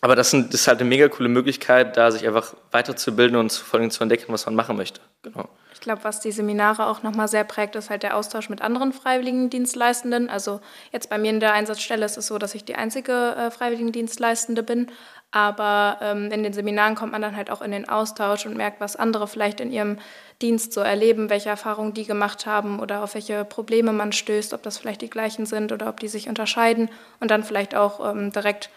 aber 0.00 0.14
das, 0.14 0.30
sind, 0.30 0.52
das, 0.52 0.62
ist 0.62 0.68
halt 0.68 0.80
eine 0.80 0.88
mega 0.88 1.08
coole 1.08 1.28
Möglichkeit, 1.28 1.96
da 1.96 2.10
sich 2.10 2.26
einfach 2.26 2.54
weiterzubilden 2.70 3.36
und 3.36 3.52
vor 3.52 3.80
allem 3.80 3.90
zu 3.90 4.02
entdecken, 4.02 4.32
was 4.32 4.46
man 4.46 4.54
machen 4.54 4.76
möchte. 4.76 5.00
Genau. 5.22 5.48
Ich 5.72 5.80
glaube, 5.80 6.04
was 6.04 6.20
die 6.20 6.32
Seminare 6.32 6.86
auch 6.86 7.02
nochmal 7.02 7.28
sehr 7.28 7.44
prägt, 7.44 7.76
ist 7.76 7.90
halt 7.90 8.02
der 8.02 8.16
Austausch 8.16 8.48
mit 8.48 8.62
anderen 8.62 8.92
Freiwilligendienstleistenden. 8.92 10.28
Also 10.28 10.60
jetzt 10.92 11.10
bei 11.10 11.18
mir 11.18 11.30
in 11.30 11.40
der 11.40 11.52
Einsatzstelle 11.52 12.04
ist 12.04 12.16
es 12.16 12.26
so, 12.26 12.38
dass 12.38 12.54
ich 12.54 12.64
die 12.64 12.74
einzige 12.74 13.12
äh, 13.36 13.50
Freiwilligendienstleistende 13.50 14.62
bin. 14.62 14.90
Aber 15.32 15.98
ähm, 16.00 16.30
in 16.30 16.42
den 16.42 16.52
Seminaren 16.52 16.94
kommt 16.94 17.12
man 17.12 17.22
dann 17.22 17.36
halt 17.36 17.50
auch 17.50 17.60
in 17.60 17.70
den 17.70 17.88
Austausch 17.88 18.46
und 18.46 18.56
merkt, 18.56 18.80
was 18.80 18.96
andere 18.96 19.28
vielleicht 19.28 19.60
in 19.60 19.72
ihrem 19.72 19.98
Dienst 20.40 20.72
so 20.72 20.80
erleben, 20.80 21.30
welche 21.30 21.48
Erfahrungen 21.48 21.94
die 21.94 22.04
gemacht 22.04 22.46
haben 22.46 22.80
oder 22.80 23.02
auf 23.02 23.14
welche 23.14 23.44
Probleme 23.44 23.92
man 23.92 24.12
stößt, 24.12 24.54
ob 24.54 24.62
das 24.62 24.78
vielleicht 24.78 25.02
die 25.02 25.10
gleichen 25.10 25.46
sind 25.46 25.72
oder 25.72 25.88
ob 25.88 26.00
die 26.00 26.08
sich 26.08 26.28
unterscheiden 26.28 26.90
und 27.20 27.30
dann 27.30 27.42
vielleicht 27.42 27.74
auch 27.74 28.08
ähm, 28.08 28.32
direkt 28.32 28.70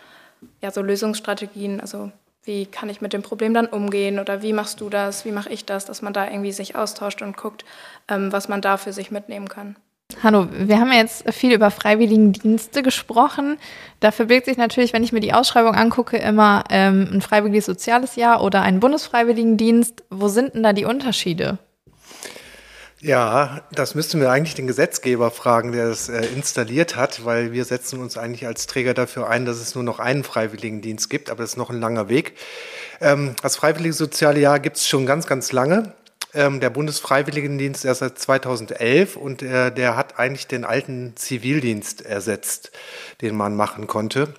ja, 0.61 0.71
so 0.71 0.81
Lösungsstrategien, 0.81 1.81
also 1.81 2.11
wie 2.43 2.65
kann 2.65 2.89
ich 2.89 3.01
mit 3.01 3.13
dem 3.13 3.21
Problem 3.21 3.53
dann 3.53 3.67
umgehen 3.67 4.19
oder 4.19 4.41
wie 4.41 4.53
machst 4.53 4.81
du 4.81 4.89
das, 4.89 5.25
wie 5.25 5.31
mache 5.31 5.49
ich 5.49 5.65
das, 5.65 5.85
dass 5.85 6.01
man 6.01 6.13
da 6.13 6.29
irgendwie 6.29 6.51
sich 6.51 6.75
austauscht 6.75 7.21
und 7.21 7.37
guckt, 7.37 7.65
ähm, 8.07 8.31
was 8.31 8.49
man 8.49 8.61
da 8.61 8.77
für 8.77 8.93
sich 8.93 9.11
mitnehmen 9.11 9.47
kann. 9.49 9.75
Hallo, 10.23 10.47
wir 10.51 10.79
haben 10.79 10.91
ja 10.91 10.97
jetzt 10.97 11.31
viel 11.31 11.53
über 11.53 11.69
Freiwilligendienste 11.69 12.81
gesprochen. 12.81 13.57
Da 13.99 14.11
verbirgt 14.11 14.45
sich 14.45 14.57
natürlich, 14.57 14.91
wenn 14.91 15.03
ich 15.03 15.11
mir 15.11 15.19
die 15.19 15.33
Ausschreibung 15.33 15.75
angucke, 15.75 16.17
immer 16.17 16.63
ähm, 16.69 17.07
ein 17.13 17.21
freiwilliges 17.21 17.67
soziales 17.67 18.15
Jahr 18.15 18.41
oder 18.41 18.63
ein 18.63 18.79
Bundesfreiwilligendienst. 18.79 20.03
Wo 20.09 20.27
sind 20.27 20.55
denn 20.55 20.63
da 20.63 20.73
die 20.73 20.85
Unterschiede? 20.85 21.59
Ja, 23.01 23.61
das 23.71 23.95
müssten 23.95 24.19
wir 24.19 24.29
eigentlich 24.29 24.55
den 24.55 24.67
Gesetzgeber 24.67 25.31
fragen, 25.31 25.71
der 25.71 25.87
das 25.87 26.09
äh, 26.09 26.25
installiert 26.25 26.97
hat, 26.97 27.23
weil 27.23 27.53
wir 27.53 27.63
setzen 27.63 28.01
uns 28.01 28.17
eigentlich 28.17 28.45
als 28.45 28.67
Träger 28.67 28.93
dafür 28.93 29.29
ein, 29.29 29.45
dass 29.45 29.57
es 29.57 29.73
nur 29.73 29.85
noch 29.85 29.99
einen 29.99 30.25
Freiwilligendienst 30.25 31.09
gibt, 31.09 31.29
aber 31.29 31.43
das 31.43 31.51
ist 31.51 31.57
noch 31.57 31.69
ein 31.69 31.79
langer 31.79 32.09
Weg. 32.09 32.33
Ähm, 32.99 33.35
das 33.41 33.55
Freiwillige 33.55 33.93
Soziale 33.93 34.41
Jahr 34.41 34.59
gibt 34.59 34.75
es 34.75 34.87
schon 34.87 35.05
ganz, 35.05 35.27
ganz 35.27 35.53
lange 35.53 35.93
ähm, 36.33 36.59
der 36.59 36.69
Bundesfreiwilligendienst 36.69 37.85
erst 37.85 38.01
seit 38.01 38.19
2011 38.19 39.15
und 39.15 39.41
äh, 39.41 39.71
der 39.71 39.95
hat 39.95 40.19
eigentlich 40.19 40.47
den 40.47 40.65
alten 40.65 41.15
Zivildienst 41.15 42.01
ersetzt, 42.01 42.71
den 43.21 43.35
man 43.35 43.55
machen 43.55 43.87
konnte. 43.87 44.33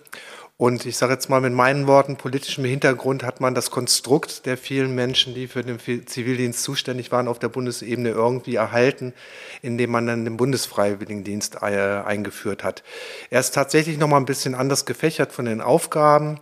Und 0.60 0.84
ich 0.84 0.98
sage 0.98 1.14
jetzt 1.14 1.30
mal 1.30 1.40
mit 1.40 1.54
meinen 1.54 1.86
Worten, 1.86 2.16
politischem 2.16 2.66
Hintergrund 2.66 3.22
hat 3.22 3.40
man 3.40 3.54
das 3.54 3.70
Konstrukt 3.70 4.44
der 4.44 4.58
vielen 4.58 4.94
Menschen, 4.94 5.34
die 5.34 5.48
für 5.48 5.62
den 5.62 5.78
Zivildienst 5.78 6.62
zuständig 6.62 7.10
waren, 7.10 7.28
auf 7.28 7.38
der 7.38 7.48
Bundesebene 7.48 8.10
irgendwie 8.10 8.56
erhalten, 8.56 9.14
indem 9.62 9.88
man 9.88 10.06
dann 10.06 10.26
den 10.26 10.36
Bundesfreiwilligendienst 10.36 11.62
äh, 11.62 12.02
eingeführt 12.04 12.62
hat. 12.62 12.82
Er 13.30 13.40
ist 13.40 13.54
tatsächlich 13.54 13.96
noch 13.96 14.08
mal 14.08 14.18
ein 14.18 14.26
bisschen 14.26 14.54
anders 14.54 14.84
gefächert 14.84 15.32
von 15.32 15.46
den 15.46 15.62
Aufgaben. 15.62 16.38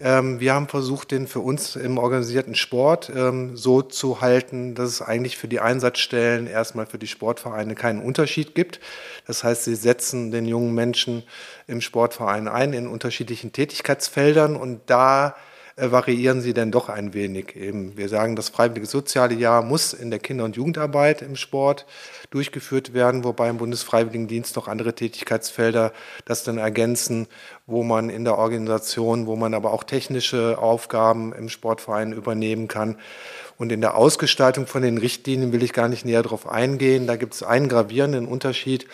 Ähm, 0.00 0.40
wir 0.40 0.54
haben 0.54 0.68
versucht, 0.68 1.10
den 1.10 1.26
für 1.26 1.40
uns 1.40 1.76
im 1.76 1.98
organisierten 1.98 2.54
Sport 2.54 3.10
ähm, 3.14 3.56
so 3.56 3.82
zu 3.82 4.20
halten, 4.20 4.74
dass 4.74 4.90
es 4.90 5.02
eigentlich 5.02 5.36
für 5.36 5.48
die 5.48 5.60
Einsatzstellen 5.60 6.46
erstmal 6.46 6.86
für 6.86 6.98
die 6.98 7.06
Sportvereine 7.06 7.74
keinen 7.74 8.02
Unterschied 8.02 8.54
gibt. 8.54 8.80
Das 9.26 9.44
heißt, 9.44 9.64
sie 9.64 9.74
setzen 9.74 10.30
den 10.30 10.46
jungen 10.46 10.74
Menschen 10.74 11.22
im 11.66 11.80
Sportverein 11.80 12.48
ein 12.48 12.72
in 12.72 12.86
unterschiedlichen 12.86 13.52
Tätigkeitsfeldern 13.52 14.56
und 14.56 14.80
da 14.86 15.36
variieren 15.76 16.40
sie 16.40 16.54
denn 16.54 16.70
doch 16.70 16.88
ein 16.88 17.14
wenig. 17.14 17.56
Eben, 17.56 17.96
wir 17.96 18.08
sagen, 18.08 18.36
das 18.36 18.48
freiwillige 18.48 18.86
soziale 18.86 19.34
Jahr 19.34 19.62
muss 19.62 19.92
in 19.92 20.10
der 20.10 20.20
Kinder- 20.20 20.44
und 20.44 20.56
Jugendarbeit 20.56 21.20
im 21.20 21.34
Sport 21.34 21.86
durchgeführt 22.30 22.94
werden, 22.94 23.24
wobei 23.24 23.48
im 23.48 23.56
Bundesfreiwilligendienst 23.56 24.54
noch 24.54 24.68
andere 24.68 24.94
Tätigkeitsfelder 24.94 25.92
das 26.24 26.44
dann 26.44 26.58
ergänzen, 26.58 27.26
wo 27.66 27.82
man 27.82 28.08
in 28.08 28.24
der 28.24 28.38
Organisation, 28.38 29.26
wo 29.26 29.34
man 29.34 29.52
aber 29.54 29.72
auch 29.72 29.82
technische 29.82 30.58
Aufgaben 30.58 31.32
im 31.32 31.48
Sportverein 31.48 32.12
übernehmen 32.12 32.68
kann. 32.68 32.96
Und 33.56 33.72
in 33.72 33.80
der 33.80 33.96
Ausgestaltung 33.96 34.66
von 34.66 34.82
den 34.82 34.98
Richtlinien 34.98 35.52
will 35.52 35.62
ich 35.62 35.72
gar 35.72 35.88
nicht 35.88 36.04
näher 36.04 36.22
darauf 36.22 36.48
eingehen. 36.48 37.06
Da 37.06 37.16
gibt 37.16 37.34
es 37.34 37.42
einen 37.42 37.68
gravierenden 37.68 38.26
Unterschied, 38.26 38.86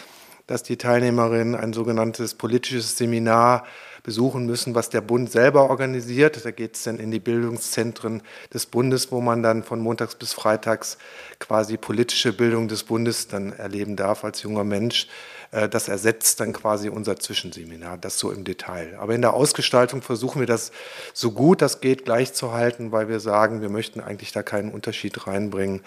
dass 0.46 0.62
die 0.62 0.76
Teilnehmerinnen 0.76 1.54
ein 1.54 1.72
sogenanntes 1.72 2.34
politisches 2.34 2.96
Seminar 2.96 3.64
besuchen 4.02 4.46
müssen, 4.46 4.74
was 4.74 4.90
der 4.90 5.00
Bund 5.00 5.30
selber 5.30 5.70
organisiert. 5.70 6.44
Da 6.44 6.50
geht 6.50 6.76
es 6.76 6.84
dann 6.84 6.98
in 6.98 7.10
die 7.10 7.20
Bildungszentren 7.20 8.22
des 8.52 8.66
Bundes, 8.66 9.12
wo 9.12 9.20
man 9.20 9.42
dann 9.42 9.62
von 9.62 9.80
montags 9.80 10.14
bis 10.14 10.32
freitags 10.32 10.98
quasi 11.38 11.76
politische 11.76 12.32
Bildung 12.32 12.68
des 12.68 12.84
Bundes 12.84 13.28
dann 13.28 13.52
erleben 13.52 13.96
darf 13.96 14.24
als 14.24 14.42
junger 14.42 14.64
Mensch. 14.64 15.06
Äh, 15.50 15.68
das 15.68 15.88
ersetzt 15.88 16.40
dann 16.40 16.52
quasi 16.52 16.88
unser 16.88 17.16
Zwischenseminar, 17.16 17.98
das 17.98 18.18
so 18.18 18.30
im 18.30 18.44
Detail. 18.44 18.96
Aber 18.98 19.14
in 19.14 19.22
der 19.22 19.34
Ausgestaltung 19.34 20.02
versuchen 20.02 20.40
wir 20.40 20.46
das 20.46 20.72
so 21.12 21.32
gut 21.32 21.62
das 21.62 21.80
geht 21.80 22.04
gleichzuhalten, 22.04 22.92
weil 22.92 23.08
wir 23.08 23.20
sagen, 23.20 23.60
wir 23.60 23.68
möchten 23.68 24.00
eigentlich 24.00 24.32
da 24.32 24.42
keinen 24.42 24.70
Unterschied 24.70 25.26
reinbringen 25.26 25.82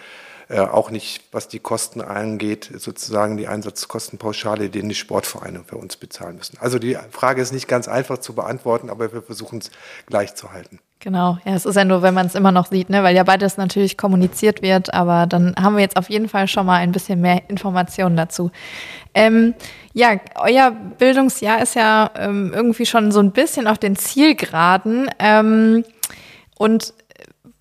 äh, 0.48 0.60
auch 0.60 0.90
nicht, 0.90 1.22
was 1.32 1.48
die 1.48 1.58
Kosten 1.58 2.00
angeht, 2.00 2.70
sozusagen 2.76 3.36
die 3.36 3.48
Einsatzkostenpauschale, 3.48 4.68
die 4.68 4.86
die 4.86 4.94
Sportvereine 4.94 5.64
für 5.66 5.76
uns 5.76 5.96
bezahlen 5.96 6.36
müssen. 6.36 6.58
Also 6.60 6.78
die 6.78 6.98
Frage 7.10 7.40
ist 7.40 7.52
nicht 7.52 7.68
ganz 7.68 7.88
einfach 7.88 8.18
zu 8.18 8.34
beantworten, 8.34 8.90
aber 8.90 9.12
wir 9.12 9.22
versuchen 9.22 9.60
es 9.60 9.70
gleich 10.06 10.34
zu 10.34 10.52
halten. 10.52 10.80
Genau, 11.00 11.38
ja, 11.44 11.54
es 11.54 11.66
ist 11.66 11.74
ja 11.74 11.84
nur, 11.84 12.00
wenn 12.00 12.14
man 12.14 12.26
es 12.26 12.34
immer 12.34 12.50
noch 12.50 12.66
sieht, 12.66 12.88
ne? 12.88 13.02
weil 13.02 13.14
ja 13.14 13.24
beides 13.24 13.58
natürlich 13.58 13.98
kommuniziert 13.98 14.62
wird, 14.62 14.94
aber 14.94 15.26
dann 15.26 15.54
haben 15.60 15.76
wir 15.76 15.82
jetzt 15.82 15.96
auf 15.96 16.08
jeden 16.08 16.28
Fall 16.28 16.48
schon 16.48 16.64
mal 16.64 16.76
ein 16.76 16.92
bisschen 16.92 17.20
mehr 17.20 17.42
Informationen 17.48 18.16
dazu. 18.16 18.50
Ähm, 19.12 19.54
ja, 19.92 20.18
euer 20.36 20.70
Bildungsjahr 20.70 21.62
ist 21.62 21.74
ja 21.74 22.10
ähm, 22.16 22.52
irgendwie 22.54 22.86
schon 22.86 23.12
so 23.12 23.20
ein 23.20 23.32
bisschen 23.32 23.66
auf 23.66 23.78
den 23.78 23.96
Zielgeraden 23.96 25.10
ähm, 25.18 25.84
und 26.56 26.94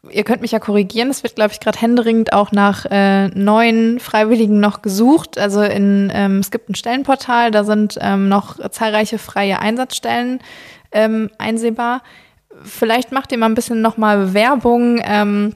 ihr 0.10 0.24
könnt 0.24 0.42
mich 0.42 0.52
ja 0.52 0.60
korrigieren, 0.60 1.10
es 1.10 1.24
wird, 1.24 1.36
glaube 1.36 1.52
ich, 1.54 1.60
gerade 1.60 1.80
händeringend 1.80 2.34
auch 2.34 2.52
nach 2.52 2.86
äh, 2.90 3.30
neuen 3.30 4.00
Freiwilligen 4.00 4.60
noch 4.60 4.82
gesucht. 4.82 5.38
Also 5.38 5.62
in, 5.62 6.12
ähm, 6.14 6.40
es 6.40 6.52
gibt 6.52 6.70
ein 6.70 6.76
Stellenportal, 6.76 7.52
da 7.52 7.64
sind 7.64 7.98
ähm, 8.02 8.30
noch 8.30 8.58
zahlreiche 8.70 9.18
freie 9.18 9.60
Einsatzstellen 9.60 10.40
ähm, 10.92 11.30
einsehbar. 11.38 12.04
Vielleicht 12.64 13.12
macht 13.12 13.32
ihr 13.32 13.38
mal 13.38 13.48
ein 13.48 13.56
bisschen 13.56 13.82
nochmal 13.82 14.34
Werbung, 14.34 15.02
ähm, 15.04 15.56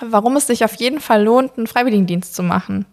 warum 0.00 0.36
es 0.36 0.46
sich 0.46 0.64
auf 0.64 0.74
jeden 0.74 1.00
Fall 1.00 1.24
lohnt, 1.24 1.58
einen 1.58 1.66
Freiwilligendienst 1.66 2.34
zu 2.34 2.42
machen. 2.42 2.86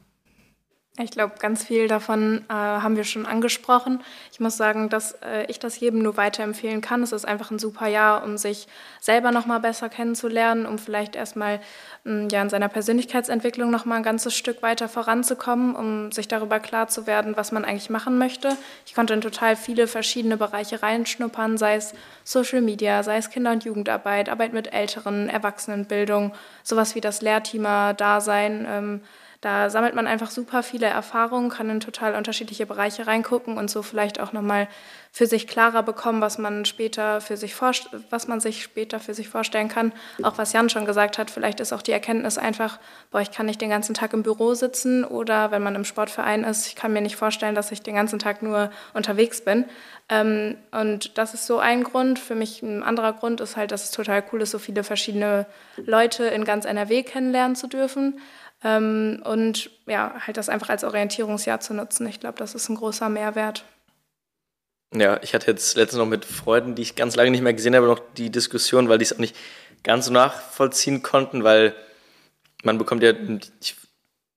Ich 1.00 1.12
glaube, 1.12 1.36
ganz 1.38 1.64
viel 1.64 1.88
davon 1.88 2.44
äh, 2.50 2.54
haben 2.54 2.96
wir 2.96 3.04
schon 3.04 3.28
angesprochen. 3.28 4.02
Ich 4.32 4.40
muss 4.40 4.58
sagen, 4.58 4.90
dass 4.90 5.12
äh, 5.22 5.46
ich 5.48 5.60
das 5.60 5.80
jedem 5.80 6.02
nur 6.02 6.18
weiterempfehlen 6.18 6.82
kann. 6.82 7.04
Es 7.04 7.12
ist 7.12 7.24
einfach 7.24 7.52
ein 7.52 7.60
super 7.60 7.86
Jahr, 7.86 8.24
um 8.24 8.36
sich 8.40 8.68
selber 9.00 9.32
noch 9.32 9.46
mal 9.46 9.60
besser 9.60 9.90
kennenzulernen, 9.90 10.66
um 10.66 10.80
vielleicht 10.80 11.16
erstmal 11.16 11.60
hm, 12.04 12.30
ja 12.32 12.42
in 12.42 12.50
seiner 12.50 12.68
Persönlichkeitsentwicklung 12.68 13.70
noch 13.70 13.86
mal 13.86 13.98
ein 13.98 14.04
ganzes 14.04 14.36
Stück 14.36 14.64
weiter 14.64 14.90
voranzukommen, 14.90 15.76
um 15.76 16.12
sich 16.12 16.28
darüber 16.28 16.60
klar 16.60 16.88
zu 16.88 17.06
werden, 17.06 17.38
was 17.38 17.52
man 17.52 17.64
eigentlich 17.64 17.92
machen 17.92 18.18
möchte. 18.18 18.58
Ich 18.88 18.96
konnte 18.96 19.14
in 19.14 19.22
total 19.22 19.56
viele 19.56 19.86
verschiedene 19.86 20.36
Bereiche 20.36 20.82
reinschnuppern, 20.82 21.60
sei 21.60 21.76
es 21.76 21.94
Social 22.24 22.62
Media, 22.62 23.04
sei 23.04 23.18
es 23.18 23.30
Kinder- 23.30 23.52
und 23.52 23.66
Jugendarbeit, 23.66 24.30
Arbeit 24.30 24.52
mit 24.52 24.74
Älteren, 24.74 25.30
Erwachsenenbildung, 25.30 26.34
sowas 26.64 26.96
wie 26.96 27.02
das 27.02 27.22
Lehrteamer-Dasein. 27.22 28.66
Ähm, 28.68 29.02
Da 29.42 29.70
sammelt 29.70 29.94
man 29.94 30.08
einfach 30.08 30.32
super 30.32 30.64
viele 30.64 30.88
Erfahrungen, 30.88 31.50
kann 31.50 31.70
in 31.70 31.80
total 31.80 32.16
unterschiedliche 32.16 32.66
Bereiche 32.66 33.06
reingucken 33.06 33.58
und 33.58 33.70
so 33.70 33.84
vielleicht 33.84 34.20
auch 34.20 34.34
nochmal 34.34 34.68
für 35.12 35.28
sich 35.28 35.48
klarer 35.48 35.84
bekommen, 35.84 36.22
was 36.22 36.38
man 36.38 36.66
später 36.66 37.22
für 37.22 37.38
sich 37.38 37.56
was 38.10 38.28
man 38.28 38.40
sich 38.40 38.64
später 38.64 39.00
für 39.00 39.14
sich 39.14 39.30
vorstellen 39.30 39.68
kann. 39.68 39.94
Auch 40.24 40.38
was 40.38 40.54
Jan 40.54 40.70
schon 40.70 40.86
gesagt 40.86 41.18
hat, 41.18 41.30
vielleicht 41.30 41.60
ist 41.60 41.72
auch 41.72 41.82
die 41.82 41.92
Erkenntnis 41.92 42.38
einfach, 42.38 42.80
boah, 43.12 43.22
ich 43.22 43.32
kann 43.32 43.46
nicht 43.46 43.62
den 43.62 43.70
ganzen 43.70 43.94
Tag 43.94 44.14
im 44.14 44.24
Büro 44.24 44.56
sitzen 44.56 45.04
oder 45.04 45.52
wenn 45.52 45.64
man 45.64 45.76
im 45.76 45.86
Sportverein 45.86 46.44
ist, 46.44 46.68
ich 46.68 46.76
kann 46.76 46.94
mir 46.94 47.02
nicht 47.02 47.16
vorstellen, 47.16 47.56
dass 47.56 47.72
ich 47.72 47.82
den 47.82 47.96
ganzen 47.96 48.20
Tag 48.20 48.42
nur 48.42 48.72
unterwegs 48.94 49.42
bin. 49.42 49.66
Ähm, 50.10 50.58
und 50.72 51.18
das 51.18 51.34
ist 51.34 51.46
so 51.46 51.60
ein 51.60 51.84
Grund. 51.84 52.18
Für 52.20 52.36
mich 52.36 52.62
ein 52.62 52.82
anderer 52.82 53.14
Grund 53.14 53.42
ist 53.42 53.58
halt, 53.58 53.72
dass 53.72 53.84
es 53.86 53.92
total 53.92 54.24
cool 54.32 54.42
ist, 54.42 54.52
so 54.52 54.60
viele 54.60 54.84
verschiedene 54.84 55.46
Leute 55.78 56.26
in 56.26 56.46
ganz 56.46 56.66
NRW 56.66 57.04
kennenlernen 57.04 57.56
zu 57.56 57.68
dürfen. 57.68 58.20
Ähm, 58.68 59.22
und 59.24 59.70
ja, 59.86 60.14
halt 60.20 60.36
das 60.36 60.50
einfach 60.50 60.68
als 60.68 60.84
Orientierungsjahr 60.84 61.62
zu 61.62 61.74
nutzen. 61.74 62.06
Ich 62.08 62.20
glaube, 62.20 62.38
das 62.38 62.54
ist 62.54 62.68
ein 62.68 62.76
großer 62.76 63.08
Mehrwert. 63.08 63.64
Ja, 64.94 65.20
ich 65.22 65.34
hatte 65.34 65.50
jetzt 65.52 65.78
letztens 65.78 66.00
noch 66.00 66.06
mit 66.06 66.26
Freunden, 66.26 66.76
die 66.76 66.82
ich 66.82 66.96
ganz 66.96 67.16
lange 67.16 67.32
nicht 67.32 67.42
mehr 67.42 67.54
gesehen 67.54 67.76
habe, 67.76 67.88
noch 67.88 68.02
die 68.18 68.30
Diskussion, 68.30 68.90
weil 68.90 68.98
die 68.98 69.06
es 69.06 69.14
auch 69.14 69.20
nicht 69.20 69.36
ganz 69.84 70.08
so 70.08 70.14
nachvollziehen 70.14 71.02
konnten, 71.02 71.46
weil 71.46 71.74
man 72.64 72.78
bekommt 72.78 73.04
ja 73.04 73.14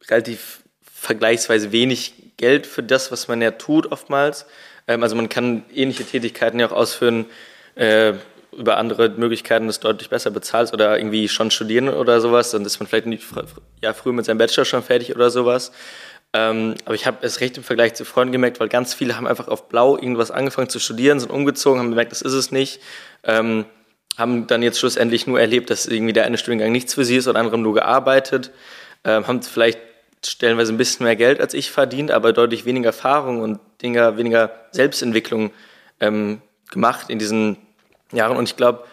relativ 0.08 0.62
vergleichsweise 0.80 1.72
wenig 1.72 2.36
Geld 2.36 2.66
für 2.66 2.84
das, 2.84 3.10
was 3.10 3.26
man 3.26 3.42
ja 3.42 3.50
tut 3.50 3.90
oftmals. 3.90 4.46
Ähm, 4.86 5.02
also 5.02 5.16
man 5.16 5.28
kann 5.28 5.64
ähnliche 5.74 6.04
Tätigkeiten 6.04 6.60
ja 6.60 6.68
auch 6.68 6.72
ausführen, 6.72 7.26
äh, 7.74 8.14
über 8.52 8.76
andere 8.76 9.08
Möglichkeiten 9.10 9.66
das 9.66 9.80
deutlich 9.80 10.10
besser 10.10 10.30
bezahlt 10.30 10.72
oder 10.72 10.98
irgendwie 10.98 11.28
schon 11.28 11.50
studieren 11.50 11.88
oder 11.88 12.20
sowas, 12.20 12.50
dann 12.50 12.64
ist 12.64 12.80
man 12.80 12.86
vielleicht 12.86 13.06
nicht, 13.06 13.24
ja, 13.82 13.92
früh 13.92 14.12
mit 14.12 14.24
seinem 14.24 14.38
Bachelor 14.38 14.64
schon 14.64 14.82
fertig 14.82 15.14
oder 15.14 15.30
sowas. 15.30 15.72
Ähm, 16.32 16.74
aber 16.84 16.94
ich 16.94 17.06
habe 17.06 17.18
es 17.22 17.40
recht 17.40 17.56
im 17.56 17.64
Vergleich 17.64 17.94
zu 17.94 18.04
Freunden 18.04 18.32
gemerkt, 18.32 18.60
weil 18.60 18.68
ganz 18.68 18.94
viele 18.94 19.16
haben 19.16 19.26
einfach 19.26 19.48
auf 19.48 19.68
Blau 19.68 19.96
irgendwas 19.96 20.30
angefangen 20.30 20.68
zu 20.68 20.78
studieren, 20.78 21.18
sind 21.18 21.30
umgezogen, 21.30 21.80
haben 21.80 21.90
gemerkt, 21.90 22.12
das 22.12 22.22
ist 22.22 22.34
es 22.34 22.52
nicht. 22.52 22.80
Ähm, 23.24 23.64
haben 24.16 24.46
dann 24.46 24.62
jetzt 24.62 24.78
schlussendlich 24.78 25.26
nur 25.26 25.40
erlebt, 25.40 25.70
dass 25.70 25.86
irgendwie 25.86 26.12
der 26.12 26.24
eine 26.24 26.38
Studiengang 26.38 26.72
nichts 26.72 26.94
für 26.94 27.04
sie 27.04 27.16
ist 27.16 27.26
und 27.26 27.36
andere 27.36 27.58
nur 27.58 27.74
gearbeitet, 27.74 28.52
ähm, 29.04 29.26
haben 29.26 29.42
vielleicht 29.42 29.78
stellenweise 30.24 30.72
ein 30.72 30.76
bisschen 30.76 31.04
mehr 31.04 31.16
Geld 31.16 31.40
als 31.40 31.54
ich 31.54 31.70
verdient, 31.70 32.10
aber 32.10 32.32
deutlich 32.32 32.64
weniger 32.64 32.88
Erfahrung 32.88 33.40
und 33.40 33.60
weniger, 33.80 34.16
weniger 34.18 34.50
Selbstentwicklung 34.72 35.50
ähm, 36.00 36.42
gemacht 36.70 37.08
in 37.08 37.18
diesen 37.18 37.56
Jahren. 38.16 38.36
Und 38.36 38.48
ich 38.48 38.56
glaube, 38.56 38.84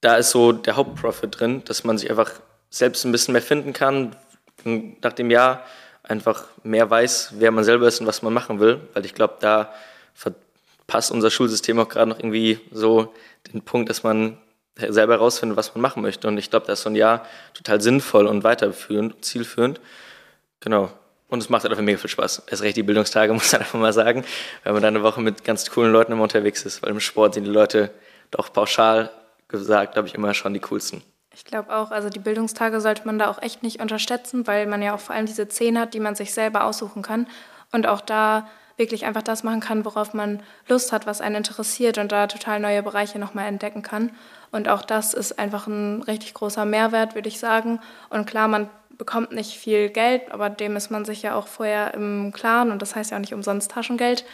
da 0.00 0.16
ist 0.16 0.30
so 0.30 0.52
der 0.52 0.76
Hauptprofit 0.76 1.40
drin, 1.40 1.62
dass 1.64 1.84
man 1.84 1.98
sich 1.98 2.10
einfach 2.10 2.32
selbst 2.70 3.04
ein 3.04 3.12
bisschen 3.12 3.32
mehr 3.32 3.42
finden 3.42 3.72
kann, 3.72 4.16
nach 4.64 5.12
dem 5.12 5.30
Jahr 5.30 5.64
einfach 6.02 6.44
mehr 6.62 6.88
weiß, 6.88 7.34
wer 7.38 7.50
man 7.50 7.64
selber 7.64 7.88
ist 7.88 8.00
und 8.00 8.06
was 8.06 8.22
man 8.22 8.32
machen 8.32 8.60
will. 8.60 8.80
Weil 8.92 9.04
ich 9.04 9.14
glaube, 9.14 9.36
da 9.40 9.72
verpasst 10.14 11.10
unser 11.10 11.30
Schulsystem 11.30 11.78
auch 11.78 11.88
gerade 11.88 12.10
noch 12.10 12.18
irgendwie 12.18 12.60
so 12.70 13.14
den 13.52 13.62
Punkt, 13.62 13.88
dass 13.88 14.02
man 14.02 14.38
selber 14.76 15.14
herausfindet, 15.14 15.56
was 15.56 15.74
man 15.74 15.82
machen 15.82 16.02
möchte. 16.02 16.26
Und 16.28 16.36
ich 16.36 16.50
glaube, 16.50 16.66
da 16.66 16.72
ist 16.72 16.82
so 16.82 16.90
ein 16.90 16.96
Jahr 16.96 17.24
total 17.54 17.80
sinnvoll 17.80 18.26
und 18.26 18.44
weiterführend, 18.44 19.24
zielführend. 19.24 19.80
Genau. 20.60 20.90
Und 21.28 21.42
es 21.42 21.48
macht 21.48 21.62
halt 21.62 21.72
einfach 21.72 21.84
mega 21.84 21.98
viel 21.98 22.10
Spaß. 22.10 22.42
Erst 22.46 22.62
recht 22.62 22.76
die 22.76 22.82
Bildungstage, 22.82 23.32
muss 23.34 23.52
man 23.52 23.62
einfach 23.62 23.78
mal 23.78 23.92
sagen, 23.92 24.24
weil 24.64 24.72
man 24.72 24.82
da 24.82 24.88
eine 24.88 25.02
Woche 25.02 25.20
mit 25.20 25.44
ganz 25.44 25.70
coolen 25.70 25.92
Leuten 25.92 26.12
immer 26.12 26.24
unterwegs 26.24 26.64
ist. 26.64 26.82
Weil 26.82 26.90
im 26.90 27.00
Sport 27.00 27.34
sind 27.34 27.44
die 27.44 27.50
Leute 27.50 27.90
doch 28.30 28.52
pauschal 28.52 29.10
gesagt, 29.48 29.92
glaube 29.92 30.08
ich, 30.08 30.14
immer 30.14 30.34
schon 30.34 30.54
die 30.54 30.60
coolsten. 30.60 31.02
Ich 31.34 31.44
glaube 31.44 31.74
auch, 31.74 31.90
also 31.90 32.08
die 32.08 32.20
Bildungstage 32.20 32.80
sollte 32.80 33.06
man 33.06 33.18
da 33.18 33.28
auch 33.28 33.42
echt 33.42 33.62
nicht 33.62 33.80
unterschätzen, 33.80 34.46
weil 34.46 34.66
man 34.66 34.82
ja 34.82 34.94
auch 34.94 35.00
vor 35.00 35.14
allem 35.14 35.26
diese 35.26 35.48
zehn 35.48 35.78
hat, 35.78 35.94
die 35.94 36.00
man 36.00 36.14
sich 36.14 36.32
selber 36.32 36.64
aussuchen 36.64 37.02
kann. 37.02 37.26
Und 37.72 37.86
auch 37.86 38.00
da 38.00 38.46
wirklich 38.76 39.04
einfach 39.04 39.22
das 39.22 39.42
machen 39.42 39.60
kann, 39.60 39.84
worauf 39.84 40.14
man 40.14 40.42
Lust 40.68 40.92
hat, 40.92 41.06
was 41.06 41.20
einen 41.20 41.36
interessiert 41.36 41.98
und 41.98 42.12
da 42.12 42.26
total 42.26 42.60
neue 42.60 42.82
Bereiche 42.82 43.18
nochmal 43.18 43.46
entdecken 43.46 43.82
kann. 43.82 44.12
Und 44.50 44.68
auch 44.68 44.82
das 44.82 45.14
ist 45.14 45.38
einfach 45.38 45.66
ein 45.66 46.02
richtig 46.02 46.34
großer 46.34 46.64
Mehrwert, 46.64 47.14
würde 47.14 47.28
ich 47.28 47.38
sagen. 47.38 47.80
Und 48.10 48.26
klar, 48.26 48.48
man 48.48 48.68
bekommt 48.90 49.32
nicht 49.32 49.58
viel 49.58 49.88
Geld, 49.88 50.30
aber 50.30 50.50
dem 50.50 50.76
ist 50.76 50.90
man 50.90 51.04
sich 51.04 51.22
ja 51.22 51.34
auch 51.34 51.48
vorher 51.48 51.94
im 51.94 52.32
Klaren 52.32 52.70
und 52.70 52.80
das 52.80 52.94
heißt 52.94 53.10
ja 53.10 53.16
auch 53.16 53.20
nicht 53.20 53.34
umsonst 53.34 53.70
Taschengeld. 53.70 54.24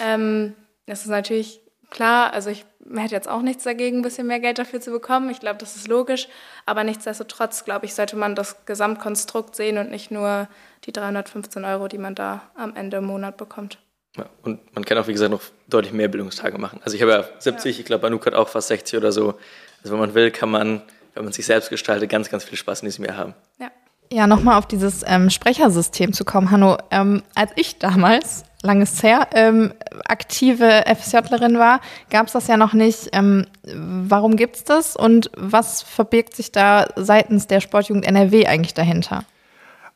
Ähm, 0.00 0.54
das 0.86 1.02
ist 1.02 1.08
natürlich 1.08 1.60
klar, 1.90 2.32
also 2.32 2.50
ich 2.50 2.66
hätte 2.94 3.14
jetzt 3.14 3.28
auch 3.28 3.42
nichts 3.42 3.64
dagegen, 3.64 3.98
ein 3.98 4.02
bisschen 4.02 4.26
mehr 4.26 4.40
Geld 4.40 4.58
dafür 4.58 4.80
zu 4.80 4.90
bekommen. 4.90 5.30
Ich 5.30 5.40
glaube, 5.40 5.58
das 5.58 5.76
ist 5.76 5.88
logisch. 5.88 6.28
Aber 6.66 6.84
nichtsdestotrotz, 6.84 7.64
glaube 7.64 7.86
ich, 7.86 7.94
sollte 7.94 8.16
man 8.16 8.34
das 8.34 8.64
Gesamtkonstrukt 8.66 9.56
sehen 9.56 9.78
und 9.78 9.90
nicht 9.90 10.10
nur 10.10 10.48
die 10.84 10.92
315 10.92 11.64
Euro, 11.64 11.88
die 11.88 11.98
man 11.98 12.14
da 12.14 12.42
am 12.54 12.74
Ende 12.76 12.98
im 12.98 13.04
Monat 13.04 13.36
bekommt. 13.36 13.78
Ja, 14.16 14.26
und 14.42 14.60
man 14.74 14.84
kann 14.84 14.98
auch, 14.98 15.06
wie 15.06 15.12
gesagt, 15.12 15.30
noch 15.30 15.42
deutlich 15.68 15.92
mehr 15.92 16.08
Bildungstage 16.08 16.58
machen. 16.58 16.80
Also 16.84 16.96
ich 16.96 17.02
habe 17.02 17.12
ja 17.12 17.24
70, 17.38 17.76
ja. 17.76 17.80
ich 17.80 17.86
glaube, 17.86 18.06
Anouk 18.06 18.26
hat 18.26 18.34
auch 18.34 18.48
fast 18.48 18.68
60 18.68 18.98
oder 18.98 19.10
so. 19.10 19.34
Also 19.82 19.92
wenn 19.92 19.98
man 19.98 20.14
will, 20.14 20.30
kann 20.30 20.50
man, 20.50 20.82
wenn 21.14 21.24
man 21.24 21.32
sich 21.32 21.46
selbst 21.46 21.70
gestaltet, 21.70 22.10
ganz, 22.10 22.28
ganz 22.28 22.44
viel 22.44 22.58
Spaß 22.58 22.82
in 22.82 22.88
diesem 22.88 23.04
Jahr 23.04 23.16
haben. 23.16 23.34
Ja. 23.58 23.70
Ja, 24.12 24.26
nochmal 24.26 24.58
auf 24.58 24.66
dieses 24.66 25.02
ähm, 25.06 25.30
Sprechersystem 25.30 26.12
zu 26.12 26.26
kommen, 26.26 26.50
Hanno. 26.50 26.76
Ähm, 26.90 27.22
als 27.34 27.50
ich 27.56 27.78
damals, 27.78 28.44
langes 28.62 29.02
her, 29.02 29.28
ähm, 29.34 29.74
aktive 30.04 30.84
FSJlerin 30.86 31.58
war, 31.58 31.80
gab 32.10 32.28
es 32.28 32.32
das 32.32 32.46
ja 32.46 32.56
noch 32.56 32.72
nicht. 32.72 33.10
Ähm, 33.12 33.46
warum 33.64 34.36
gibt's 34.36 34.64
das 34.64 34.96
und 34.96 35.30
was 35.36 35.82
verbirgt 35.82 36.34
sich 36.34 36.52
da 36.52 36.86
seitens 36.96 37.46
der 37.46 37.60
Sportjugend 37.60 38.06
NRW 38.06 38.46
eigentlich 38.46 38.74
dahinter? 38.74 39.24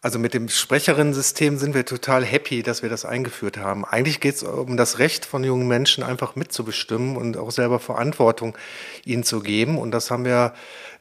Also 0.02 0.18
mit 0.18 0.35
dem 0.35 0.48
Sprecherinnensystem 0.48 1.59
sind 1.59 1.74
wir 1.74 1.85
total 1.85 2.24
happy, 2.24 2.62
dass 2.62 2.83
wir 2.83 2.90
das 2.90 3.05
eingeführt 3.05 3.57
haben. 3.57 3.85
Eigentlich 3.85 4.20
geht 4.20 4.37
es 4.37 4.42
um 4.42 4.76
das 4.76 4.98
Recht 4.98 5.24
von 5.24 5.42
jungen 5.42 5.66
Menschen 5.66 6.05
einfach 6.05 6.37
mitzubestimmen 6.37 7.16
und 7.16 7.37
auch 7.37 7.50
selber 7.50 7.81
Verantwortung 7.81 8.57
ihnen 9.05 9.24
zu 9.24 9.40
geben. 9.40 9.79
Und 9.79 9.90
das 9.92 10.11
haben 10.11 10.24
wir 10.24 10.52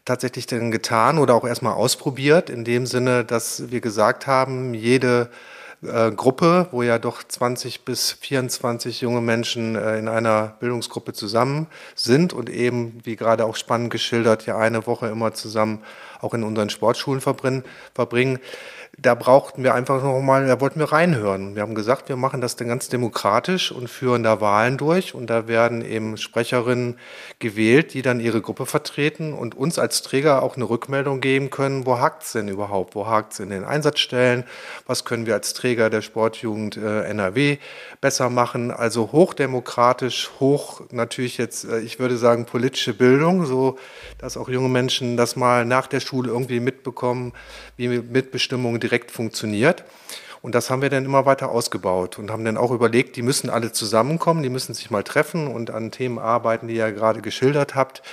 tatsächlich 0.05 0.47
dann 0.47 0.71
getan 0.71 1.19
oder 1.19 1.35
auch 1.35 1.45
erstmal 1.45 1.73
ausprobiert, 1.73 2.49
in 2.49 2.63
dem 2.63 2.87
Sinne, 2.87 3.25
dass 3.25 3.69
wir 3.69 3.81
gesagt 3.81 4.27
haben, 4.27 4.73
jede 4.73 5.29
äh, 5.29 5.54
Gruppe, 6.11 6.67
wo 6.71 6.83
ja 6.83 6.99
doch 6.99 7.23
20 7.23 7.85
bis 7.85 8.11
24 8.11 9.01
junge 9.01 9.21
Menschen 9.21 9.75
äh, 9.75 9.97
in 9.97 10.07
einer 10.07 10.55
Bildungsgruppe 10.59 11.13
zusammen 11.13 11.67
sind 11.95 12.33
und 12.33 12.49
eben, 12.49 12.99
wie 13.03 13.15
gerade 13.15 13.45
auch 13.45 13.55
spannend 13.55 13.91
geschildert, 13.91 14.45
ja 14.45 14.57
eine 14.57 14.87
Woche 14.87 15.07
immer 15.07 15.33
zusammen 15.33 15.83
auch 16.21 16.33
in 16.33 16.43
unseren 16.43 16.69
Sportschulen 16.69 17.21
verbringen, 17.21 17.63
verbringen 17.93 18.39
da 18.97 19.13
brauchten 19.13 19.63
wir 19.63 19.73
einfach 19.73 20.01
nochmal, 20.01 20.47
da 20.47 20.61
wollten 20.61 20.79
wir 20.79 20.91
reinhören. 20.91 21.55
Wir 21.55 21.63
haben 21.63 21.75
gesagt, 21.75 22.07
wir 22.07 22.15
machen 22.15 22.39
das 22.39 22.55
dann 22.55 22.69
ganz 22.69 22.87
demokratisch 22.87 23.71
und 23.71 23.89
führen 23.89 24.23
da 24.23 24.39
Wahlen 24.39 24.77
durch 24.77 25.13
und 25.13 25.29
da 25.29 25.49
werden 25.49 25.83
eben 25.83 26.15
Sprecherinnen 26.15 26.97
gewählt, 27.39 27.93
die 27.93 28.01
dann 28.01 28.21
ihre 28.21 28.41
Gruppe 28.41 28.65
vertreten 28.65 29.33
und 29.33 29.53
uns 29.53 29.79
als 29.79 30.01
Träger 30.01 30.43
auch 30.43 30.55
eine 30.55 30.69
Rückmeldung 30.69 31.19
geben 31.19 31.49
können, 31.49 31.85
wo 31.85 31.99
hakt 31.99 32.23
es 32.23 32.31
denn 32.31 32.47
überhaupt, 32.47 32.95
wo 32.95 33.05
hakt 33.05 33.33
es 33.33 33.39
in 33.39 33.49
den 33.49 33.65
Einsatzstellen, 33.65 34.45
was 34.87 35.03
können 35.03 35.25
wir 35.25 35.33
als 35.33 35.53
Träger 35.53 35.89
der 35.89 36.01
Sportjugend 36.01 36.77
äh, 36.77 37.01
NRW 37.03 37.57
besser 37.99 38.29
machen. 38.29 38.71
Also 38.71 39.11
hochdemokratisch, 39.11 40.31
hoch 40.39 40.81
natürlich 40.91 41.37
jetzt, 41.37 41.65
äh, 41.65 41.79
ich 41.79 41.99
würde 41.99 42.15
sagen, 42.15 42.45
politische 42.45 42.93
Bildung, 42.93 43.45
so 43.45 43.77
dass 44.19 44.37
auch 44.37 44.47
junge 44.47 44.69
Menschen 44.69 45.17
das 45.17 45.35
mal 45.35 45.65
nach 45.65 45.87
der 45.87 45.99
Schule 45.99 46.29
irgendwie 46.29 46.61
mitbekommen, 46.61 47.33
wie 47.75 47.89
Mitbestimmung 47.89 48.79
direkt 48.85 49.11
funktioniert. 49.11 49.83
Und 50.45 50.53
das 50.53 50.69
haben 50.69 50.83
wir 50.83 50.91
dann 50.91 51.05
immer 51.05 51.25
weiter 51.25 51.49
ausgebaut 51.49 52.19
und 52.19 52.29
haben 52.29 52.45
dann 52.45 52.55
auch 52.55 52.69
überlegt, 52.69 53.15
die 53.15 53.23
müssen 53.23 53.49
alle 53.49 53.71
zusammenkommen, 53.71 54.43
die 54.43 54.51
müssen 54.51 54.75
sich 54.75 54.91
mal 54.91 55.01
treffen 55.01 55.47
und 55.47 55.71
an 55.71 55.89
Themen 55.89 56.19
arbeiten, 56.19 56.67
die 56.67 56.75
ihr 56.75 56.91
gerade 56.91 57.23
geschildert 57.23 57.73
habt. 57.73 58.03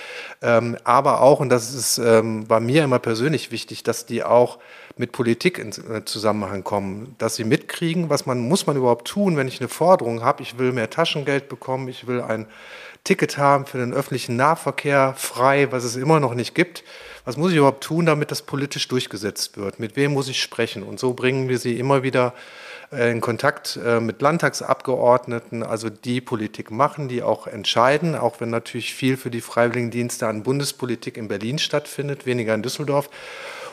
Ähm, 0.40 0.78
aber 0.82 1.20
auch, 1.20 1.40
und 1.40 1.50
das 1.50 1.74
ist, 1.74 1.98
ähm, 1.98 2.48
war 2.48 2.60
mir 2.60 2.84
immer 2.84 3.00
persönlich 3.00 3.50
wichtig, 3.50 3.82
dass 3.82 4.06
die 4.06 4.24
auch 4.24 4.60
mit 4.96 5.12
Politik 5.12 5.58
in 5.58 5.72
äh, 5.94 6.06
Zusammenhang 6.06 6.64
kommen, 6.64 7.16
dass 7.18 7.36
sie 7.36 7.44
mitkriegen, 7.44 8.08
was 8.08 8.24
man 8.24 8.38
muss 8.40 8.66
man 8.66 8.78
überhaupt 8.78 9.06
tun, 9.06 9.36
wenn 9.36 9.46
ich 9.46 9.60
eine 9.60 9.68
Forderung 9.68 10.22
habe, 10.22 10.42
ich 10.42 10.56
will 10.56 10.72
mehr 10.72 10.88
Taschengeld 10.88 11.50
bekommen, 11.50 11.86
ich 11.88 12.06
will 12.06 12.22
ein 12.22 12.46
Ticket 13.04 13.38
haben 13.38 13.66
für 13.66 13.78
den 13.78 13.92
öffentlichen 13.92 14.36
Nahverkehr 14.36 15.14
frei, 15.16 15.72
was 15.72 15.84
es 15.84 15.96
immer 15.96 16.20
noch 16.20 16.34
nicht 16.34 16.54
gibt 16.54 16.84
was 17.24 17.36
muss 17.36 17.52
ich 17.52 17.58
überhaupt 17.58 17.84
tun, 17.84 18.06
damit 18.06 18.30
das 18.30 18.42
politisch 18.42 18.88
durchgesetzt 18.88 19.56
wird? 19.56 19.78
Mit 19.78 19.96
wem 19.96 20.12
muss 20.12 20.28
ich 20.28 20.42
sprechen? 20.42 20.82
Und 20.82 20.98
so 20.98 21.12
bringen 21.12 21.48
wir 21.48 21.58
sie 21.58 21.78
immer 21.78 22.02
wieder 22.02 22.34
äh, 22.90 23.12
in 23.12 23.20
Kontakt 23.20 23.78
äh, 23.84 24.00
mit 24.00 24.20
Landtagsabgeordneten, 24.20 25.62
also 25.62 25.88
die 25.88 26.20
Politik 26.20 26.72
machen, 26.72 27.06
die 27.08 27.22
auch 27.22 27.46
entscheiden, 27.46 28.16
auch 28.16 28.40
wenn 28.40 28.50
natürlich 28.50 28.94
viel 28.94 29.16
für 29.16 29.30
die 29.30 29.40
Freiwilligendienste 29.40 30.26
an 30.26 30.42
Bundespolitik 30.42 31.16
in 31.16 31.28
Berlin 31.28 31.58
stattfindet, 31.58 32.26
weniger 32.26 32.54
in 32.54 32.62
Düsseldorf. 32.62 33.08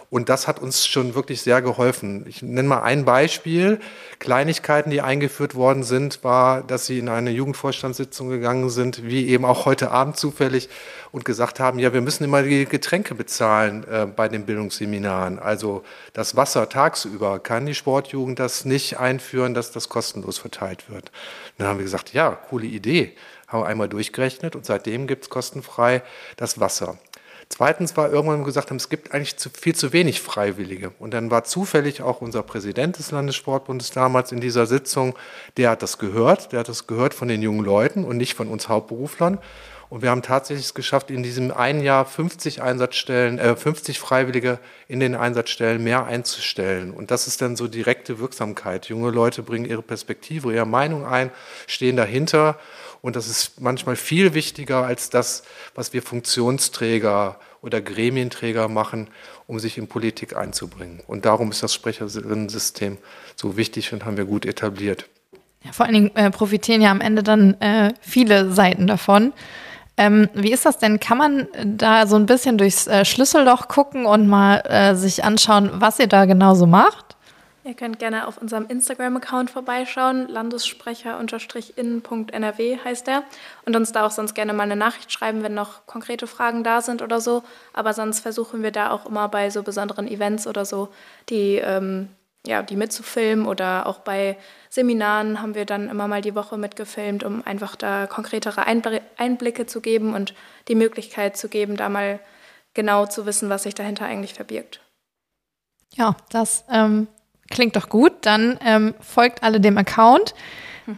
Und 0.10 0.30
das 0.30 0.48
hat 0.48 0.60
uns 0.60 0.88
schon 0.88 1.14
wirklich 1.14 1.42
sehr 1.42 1.62
geholfen. 1.62 2.26
Ich 2.28 2.42
nenne 2.42 2.68
mal 2.68 2.82
ein 2.82 3.06
Beispiel. 3.06 3.80
Kleinigkeiten, 4.18 4.90
die 4.90 5.02
eingeführt 5.02 5.54
worden 5.54 5.84
sind, 5.84 6.24
war, 6.24 6.64
dass 6.64 6.88
sie 6.88 6.98
in 6.98 7.10
eine 7.10 7.30
Jugendvorstandssitzung 7.30 8.30
gegangen 8.30 8.72
sind, 8.72 9.06
wie 9.06 9.28
eben 9.28 9.46
auch 9.46 9.66
heute 9.66 9.92
Abend 9.92 10.18
zufällig, 10.18 10.68
und 11.12 11.26
gesagt 11.26 11.60
haben, 11.60 11.80
ja, 11.80 11.94
wir 11.94 12.02
müssen 12.02 12.24
immer 12.24 12.44
die 12.44 12.66
Getränke 12.66 13.16
bezahlen 13.16 13.84
äh, 13.90 14.06
bei 14.06 14.28
den 14.28 14.46
Bildungsseminaren. 14.46 15.40
Also 15.40 15.84
das 16.14 16.36
Wasser 16.36 16.70
tagsüber 16.70 17.40
kann 17.40 17.66
die 17.66 17.76
Sportjugend 17.76 18.40
das 18.40 18.66
nicht 18.66 19.00
einführen, 19.00 19.54
dass 19.54 19.72
das 19.72 19.90
kostenlos 19.90 20.38
verteilt 20.38 20.90
wird. 20.90 21.12
Dann 21.58 21.68
haben 21.68 21.80
wir 21.80 21.84
gesagt, 21.84 22.14
ja, 22.14 22.32
coole 22.32 22.68
Idee. 22.68 23.16
Haben 23.48 23.64
wir 23.64 23.68
einmal 23.68 23.90
durchgerechnet 23.90 24.56
und 24.56 24.66
seitdem 24.66 25.08
gibt 25.08 25.24
es 25.24 25.30
kostenfrei 25.32 26.04
das 26.38 26.60
Wasser. 26.60 27.00
Zweitens 27.50 27.98
war 27.98 28.12
irgendwann 28.12 28.44
gesagt 28.44 28.70
haben, 28.70 28.78
es 28.78 28.90
gibt 28.90 29.12
eigentlich 29.12 29.38
zu, 29.38 29.50
viel 29.50 29.76
zu 29.76 29.92
wenig 29.92 30.22
Freiwillige. 30.22 30.92
Und 31.00 31.14
dann 31.14 31.32
war 31.32 31.44
zufällig 31.44 32.02
auch 32.04 32.22
unser 32.22 32.44
Präsident 32.44 33.00
des 33.00 33.10
Landessportbundes 33.12 33.90
damals 33.92 34.32
in 34.32 34.40
dieser 34.40 34.68
Sitzung, 34.68 35.16
der 35.58 35.72
hat 35.72 35.82
das 35.82 35.98
gehört, 35.98 36.52
der 36.52 36.60
hat 36.60 36.70
das 36.70 36.86
gehört 36.86 37.16
von 37.16 37.28
den 37.28 37.42
jungen 37.42 37.66
Leuten 37.66 38.06
und 38.06 38.18
nicht 38.18 38.36
von 38.36 38.48
uns 38.48 38.70
Hauptberuflern. 38.70 39.40
Und 39.90 40.04
wir 40.04 40.12
haben 40.12 40.22
tatsächlich 40.22 40.68
es 40.68 40.74
geschafft, 40.76 41.10
in 41.10 41.24
diesem 41.24 41.50
einen 41.50 41.82
Jahr 41.82 42.06
50 42.06 42.62
Einsatzstellen, 42.62 43.40
äh, 43.40 43.56
50 43.56 43.98
Freiwillige 43.98 44.60
in 44.88 45.00
den 45.00 45.16
Einsatzstellen 45.16 45.84
mehr 45.84 46.06
einzustellen. 46.06 46.92
Und 46.92 47.10
das 47.10 47.26
ist 47.26 47.42
dann 47.42 47.56
so 47.56 47.68
direkte 47.68 48.20
Wirksamkeit. 48.20 48.86
Junge 48.88 49.10
Leute 49.10 49.42
bringen 49.42 49.66
ihre 49.66 49.82
Perspektive, 49.82 50.54
ihre 50.54 50.68
Meinung 50.68 51.08
ein, 51.08 51.32
stehen 51.66 51.98
dahinter 51.98 52.60
und 53.02 53.16
das 53.16 53.28
ist 53.28 53.62
manchmal 53.62 53.96
viel 53.96 54.34
wichtiger 54.34 54.86
als 54.86 55.10
das, 55.10 55.44
was 55.76 55.94
wir 55.94 56.02
Funktionsträger 56.02 57.40
oder 57.62 57.82
Gremienträger 57.82 58.68
machen, 58.68 59.08
um 59.48 59.60
sich 59.60 59.78
in 59.78 59.88
Politik 59.88 60.36
einzubringen. 60.36 61.02
Und 61.08 61.26
darum 61.26 61.52
ist 61.52 61.64
das 61.64 61.74
Sprecherinnensystem 61.74 62.98
so 63.36 63.58
wichtig 63.58 63.94
und 63.94 64.06
haben 64.06 64.18
wir 64.18 64.26
gut 64.26 64.46
etabliert. 64.46 65.08
Ja, 65.64 65.74
vor 65.74 65.86
allen 65.86 65.96
Dingen 65.96 66.16
äh, 66.16 66.32
profitieren 66.32 66.82
ja 66.82 66.92
am 66.92 67.02
Ende 67.02 67.24
dann 67.24 67.60
äh, 67.60 67.94
viele 68.02 68.52
Seiten 68.52 68.88
davon. 68.88 69.34
Ähm, 69.98 70.30
wie 70.34 70.54
ist 70.54 70.66
das 70.66 70.78
denn? 70.78 71.02
Kann 71.02 71.18
man 71.18 71.48
da 71.66 72.08
so 72.08 72.16
ein 72.16 72.26
bisschen 72.26 72.58
durchs 72.58 72.88
äh, 72.88 73.04
Schlüsselloch 73.04 73.68
gucken 73.68 74.06
und 74.06 74.28
mal 74.28 74.60
äh, 74.66 74.96
sich 74.96 75.26
anschauen, 75.26 75.70
was 75.74 76.00
ihr 76.00 76.08
da 76.08 76.24
genau 76.24 76.56
so 76.56 76.66
macht? 76.66 77.09
Ihr 77.66 77.74
könnt 77.74 78.00
gerne 78.00 78.26
auf 78.26 78.38
unserem 78.38 78.68
Instagram-Account 78.68 79.50
vorbeischauen. 79.50 80.30
Landessprecher-innen.nrw 80.30 82.78
heißt 82.84 83.10
er. 83.10 83.24
Und 83.66 83.76
uns 83.76 83.92
da 83.92 84.06
auch 84.06 84.12
sonst 84.12 84.34
gerne 84.34 84.54
mal 84.54 84.64
eine 84.64 84.78
Nachricht 84.78 85.12
schreiben, 85.12 85.44
wenn 85.44 85.56
noch 85.56 85.86
konkrete 85.86 86.26
Fragen 86.26 86.64
da 86.64 86.80
sind 86.82 87.02
oder 87.02 87.20
so. 87.20 87.44
Aber 87.74 87.94
sonst 87.94 88.22
versuchen 88.22 88.64
wir 88.64 88.72
da 88.72 88.92
auch 88.92 89.06
immer 89.06 89.28
bei 89.28 89.50
so 89.50 89.62
besonderen 89.62 90.08
Events 90.08 90.48
oder 90.48 90.64
so, 90.64 90.88
die, 91.30 91.56
ähm, 91.56 92.08
ja, 92.48 92.64
die 92.64 92.78
mitzufilmen. 92.78 93.46
Oder 93.46 93.88
auch 93.88 94.00
bei 94.00 94.38
Seminaren 94.70 95.42
haben 95.42 95.54
wir 95.54 95.66
dann 95.66 95.90
immer 95.90 96.08
mal 96.08 96.22
die 96.22 96.36
Woche 96.36 96.58
mitgefilmt, 96.58 97.26
um 97.26 97.46
einfach 97.46 97.76
da 97.76 98.08
konkretere 98.08 98.64
Einblicke 99.18 99.66
zu 99.66 99.82
geben 99.82 100.14
und 100.14 100.34
die 100.70 100.76
Möglichkeit 100.76 101.36
zu 101.36 101.50
geben, 101.50 101.76
da 101.76 101.90
mal 101.90 102.22
genau 102.74 103.06
zu 103.06 103.26
wissen, 103.26 103.50
was 103.50 103.64
sich 103.64 103.76
dahinter 103.76 104.06
eigentlich 104.06 104.34
verbirgt. 104.34 104.80
Ja, 105.96 106.16
das 106.30 106.64
ähm, 106.70 107.08
Klingt 107.50 107.76
doch 107.76 107.90
gut. 107.90 108.14
Dann 108.22 108.60
ähm, 108.66 108.94
folgt 109.00 109.44
alle 109.44 109.60
dem 109.60 109.78
Account 109.78 110.34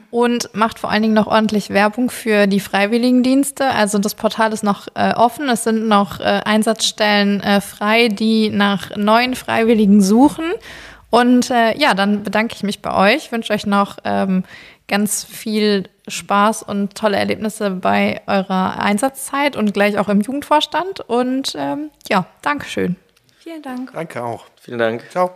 und 0.10 0.54
macht 0.54 0.80
vor 0.80 0.92
allen 0.92 1.02
Dingen 1.02 1.14
noch 1.14 1.28
ordentlich 1.28 1.70
Werbung 1.70 2.10
für 2.10 2.48
die 2.48 2.60
Freiwilligendienste. 2.60 3.68
Also 3.68 4.00
das 4.00 4.16
Portal 4.16 4.54
ist 4.54 4.64
noch 4.64 4.88
äh, 4.96 5.14
offen. 5.14 5.50
Es 5.50 5.64
sind 5.64 5.88
noch 5.88 6.20
äh, 6.20 6.42
Einsatzstellen 6.46 7.42
äh, 7.42 7.62
frei, 7.62 8.08
die 8.08 8.50
nach 8.50 8.96
neuen 8.96 9.36
Freiwilligen 9.36 10.02
suchen. 10.02 10.46
Und 11.10 11.50
äh, 11.52 11.78
ja, 11.78 11.94
dann 11.94 12.24
bedanke 12.24 12.56
ich 12.56 12.64
mich 12.64 12.82
bei 12.82 13.14
euch, 13.14 13.32
wünsche 13.32 13.52
euch 13.54 13.66
noch 13.66 13.98
ähm, 14.06 14.44
ganz 14.88 15.24
viel 15.26 15.90
Spaß 16.08 16.64
und 16.64 16.96
tolle 16.96 17.18
Erlebnisse 17.18 17.72
bei 17.72 18.22
eurer 18.28 18.80
Einsatzzeit 18.80 19.56
und 19.56 19.74
gleich 19.74 19.98
auch 19.98 20.08
im 20.08 20.22
Jugendvorstand. 20.22 21.02
Und 21.02 21.54
ähm, 21.58 21.92
ja, 22.10 22.26
Dankeschön. 22.42 22.96
Vielen 23.40 23.62
Dank. 23.62 23.92
Danke 23.94 24.24
auch. 24.24 24.46
Vielen 24.62 24.80
Dank. 24.80 25.10
Ciao. 25.12 25.32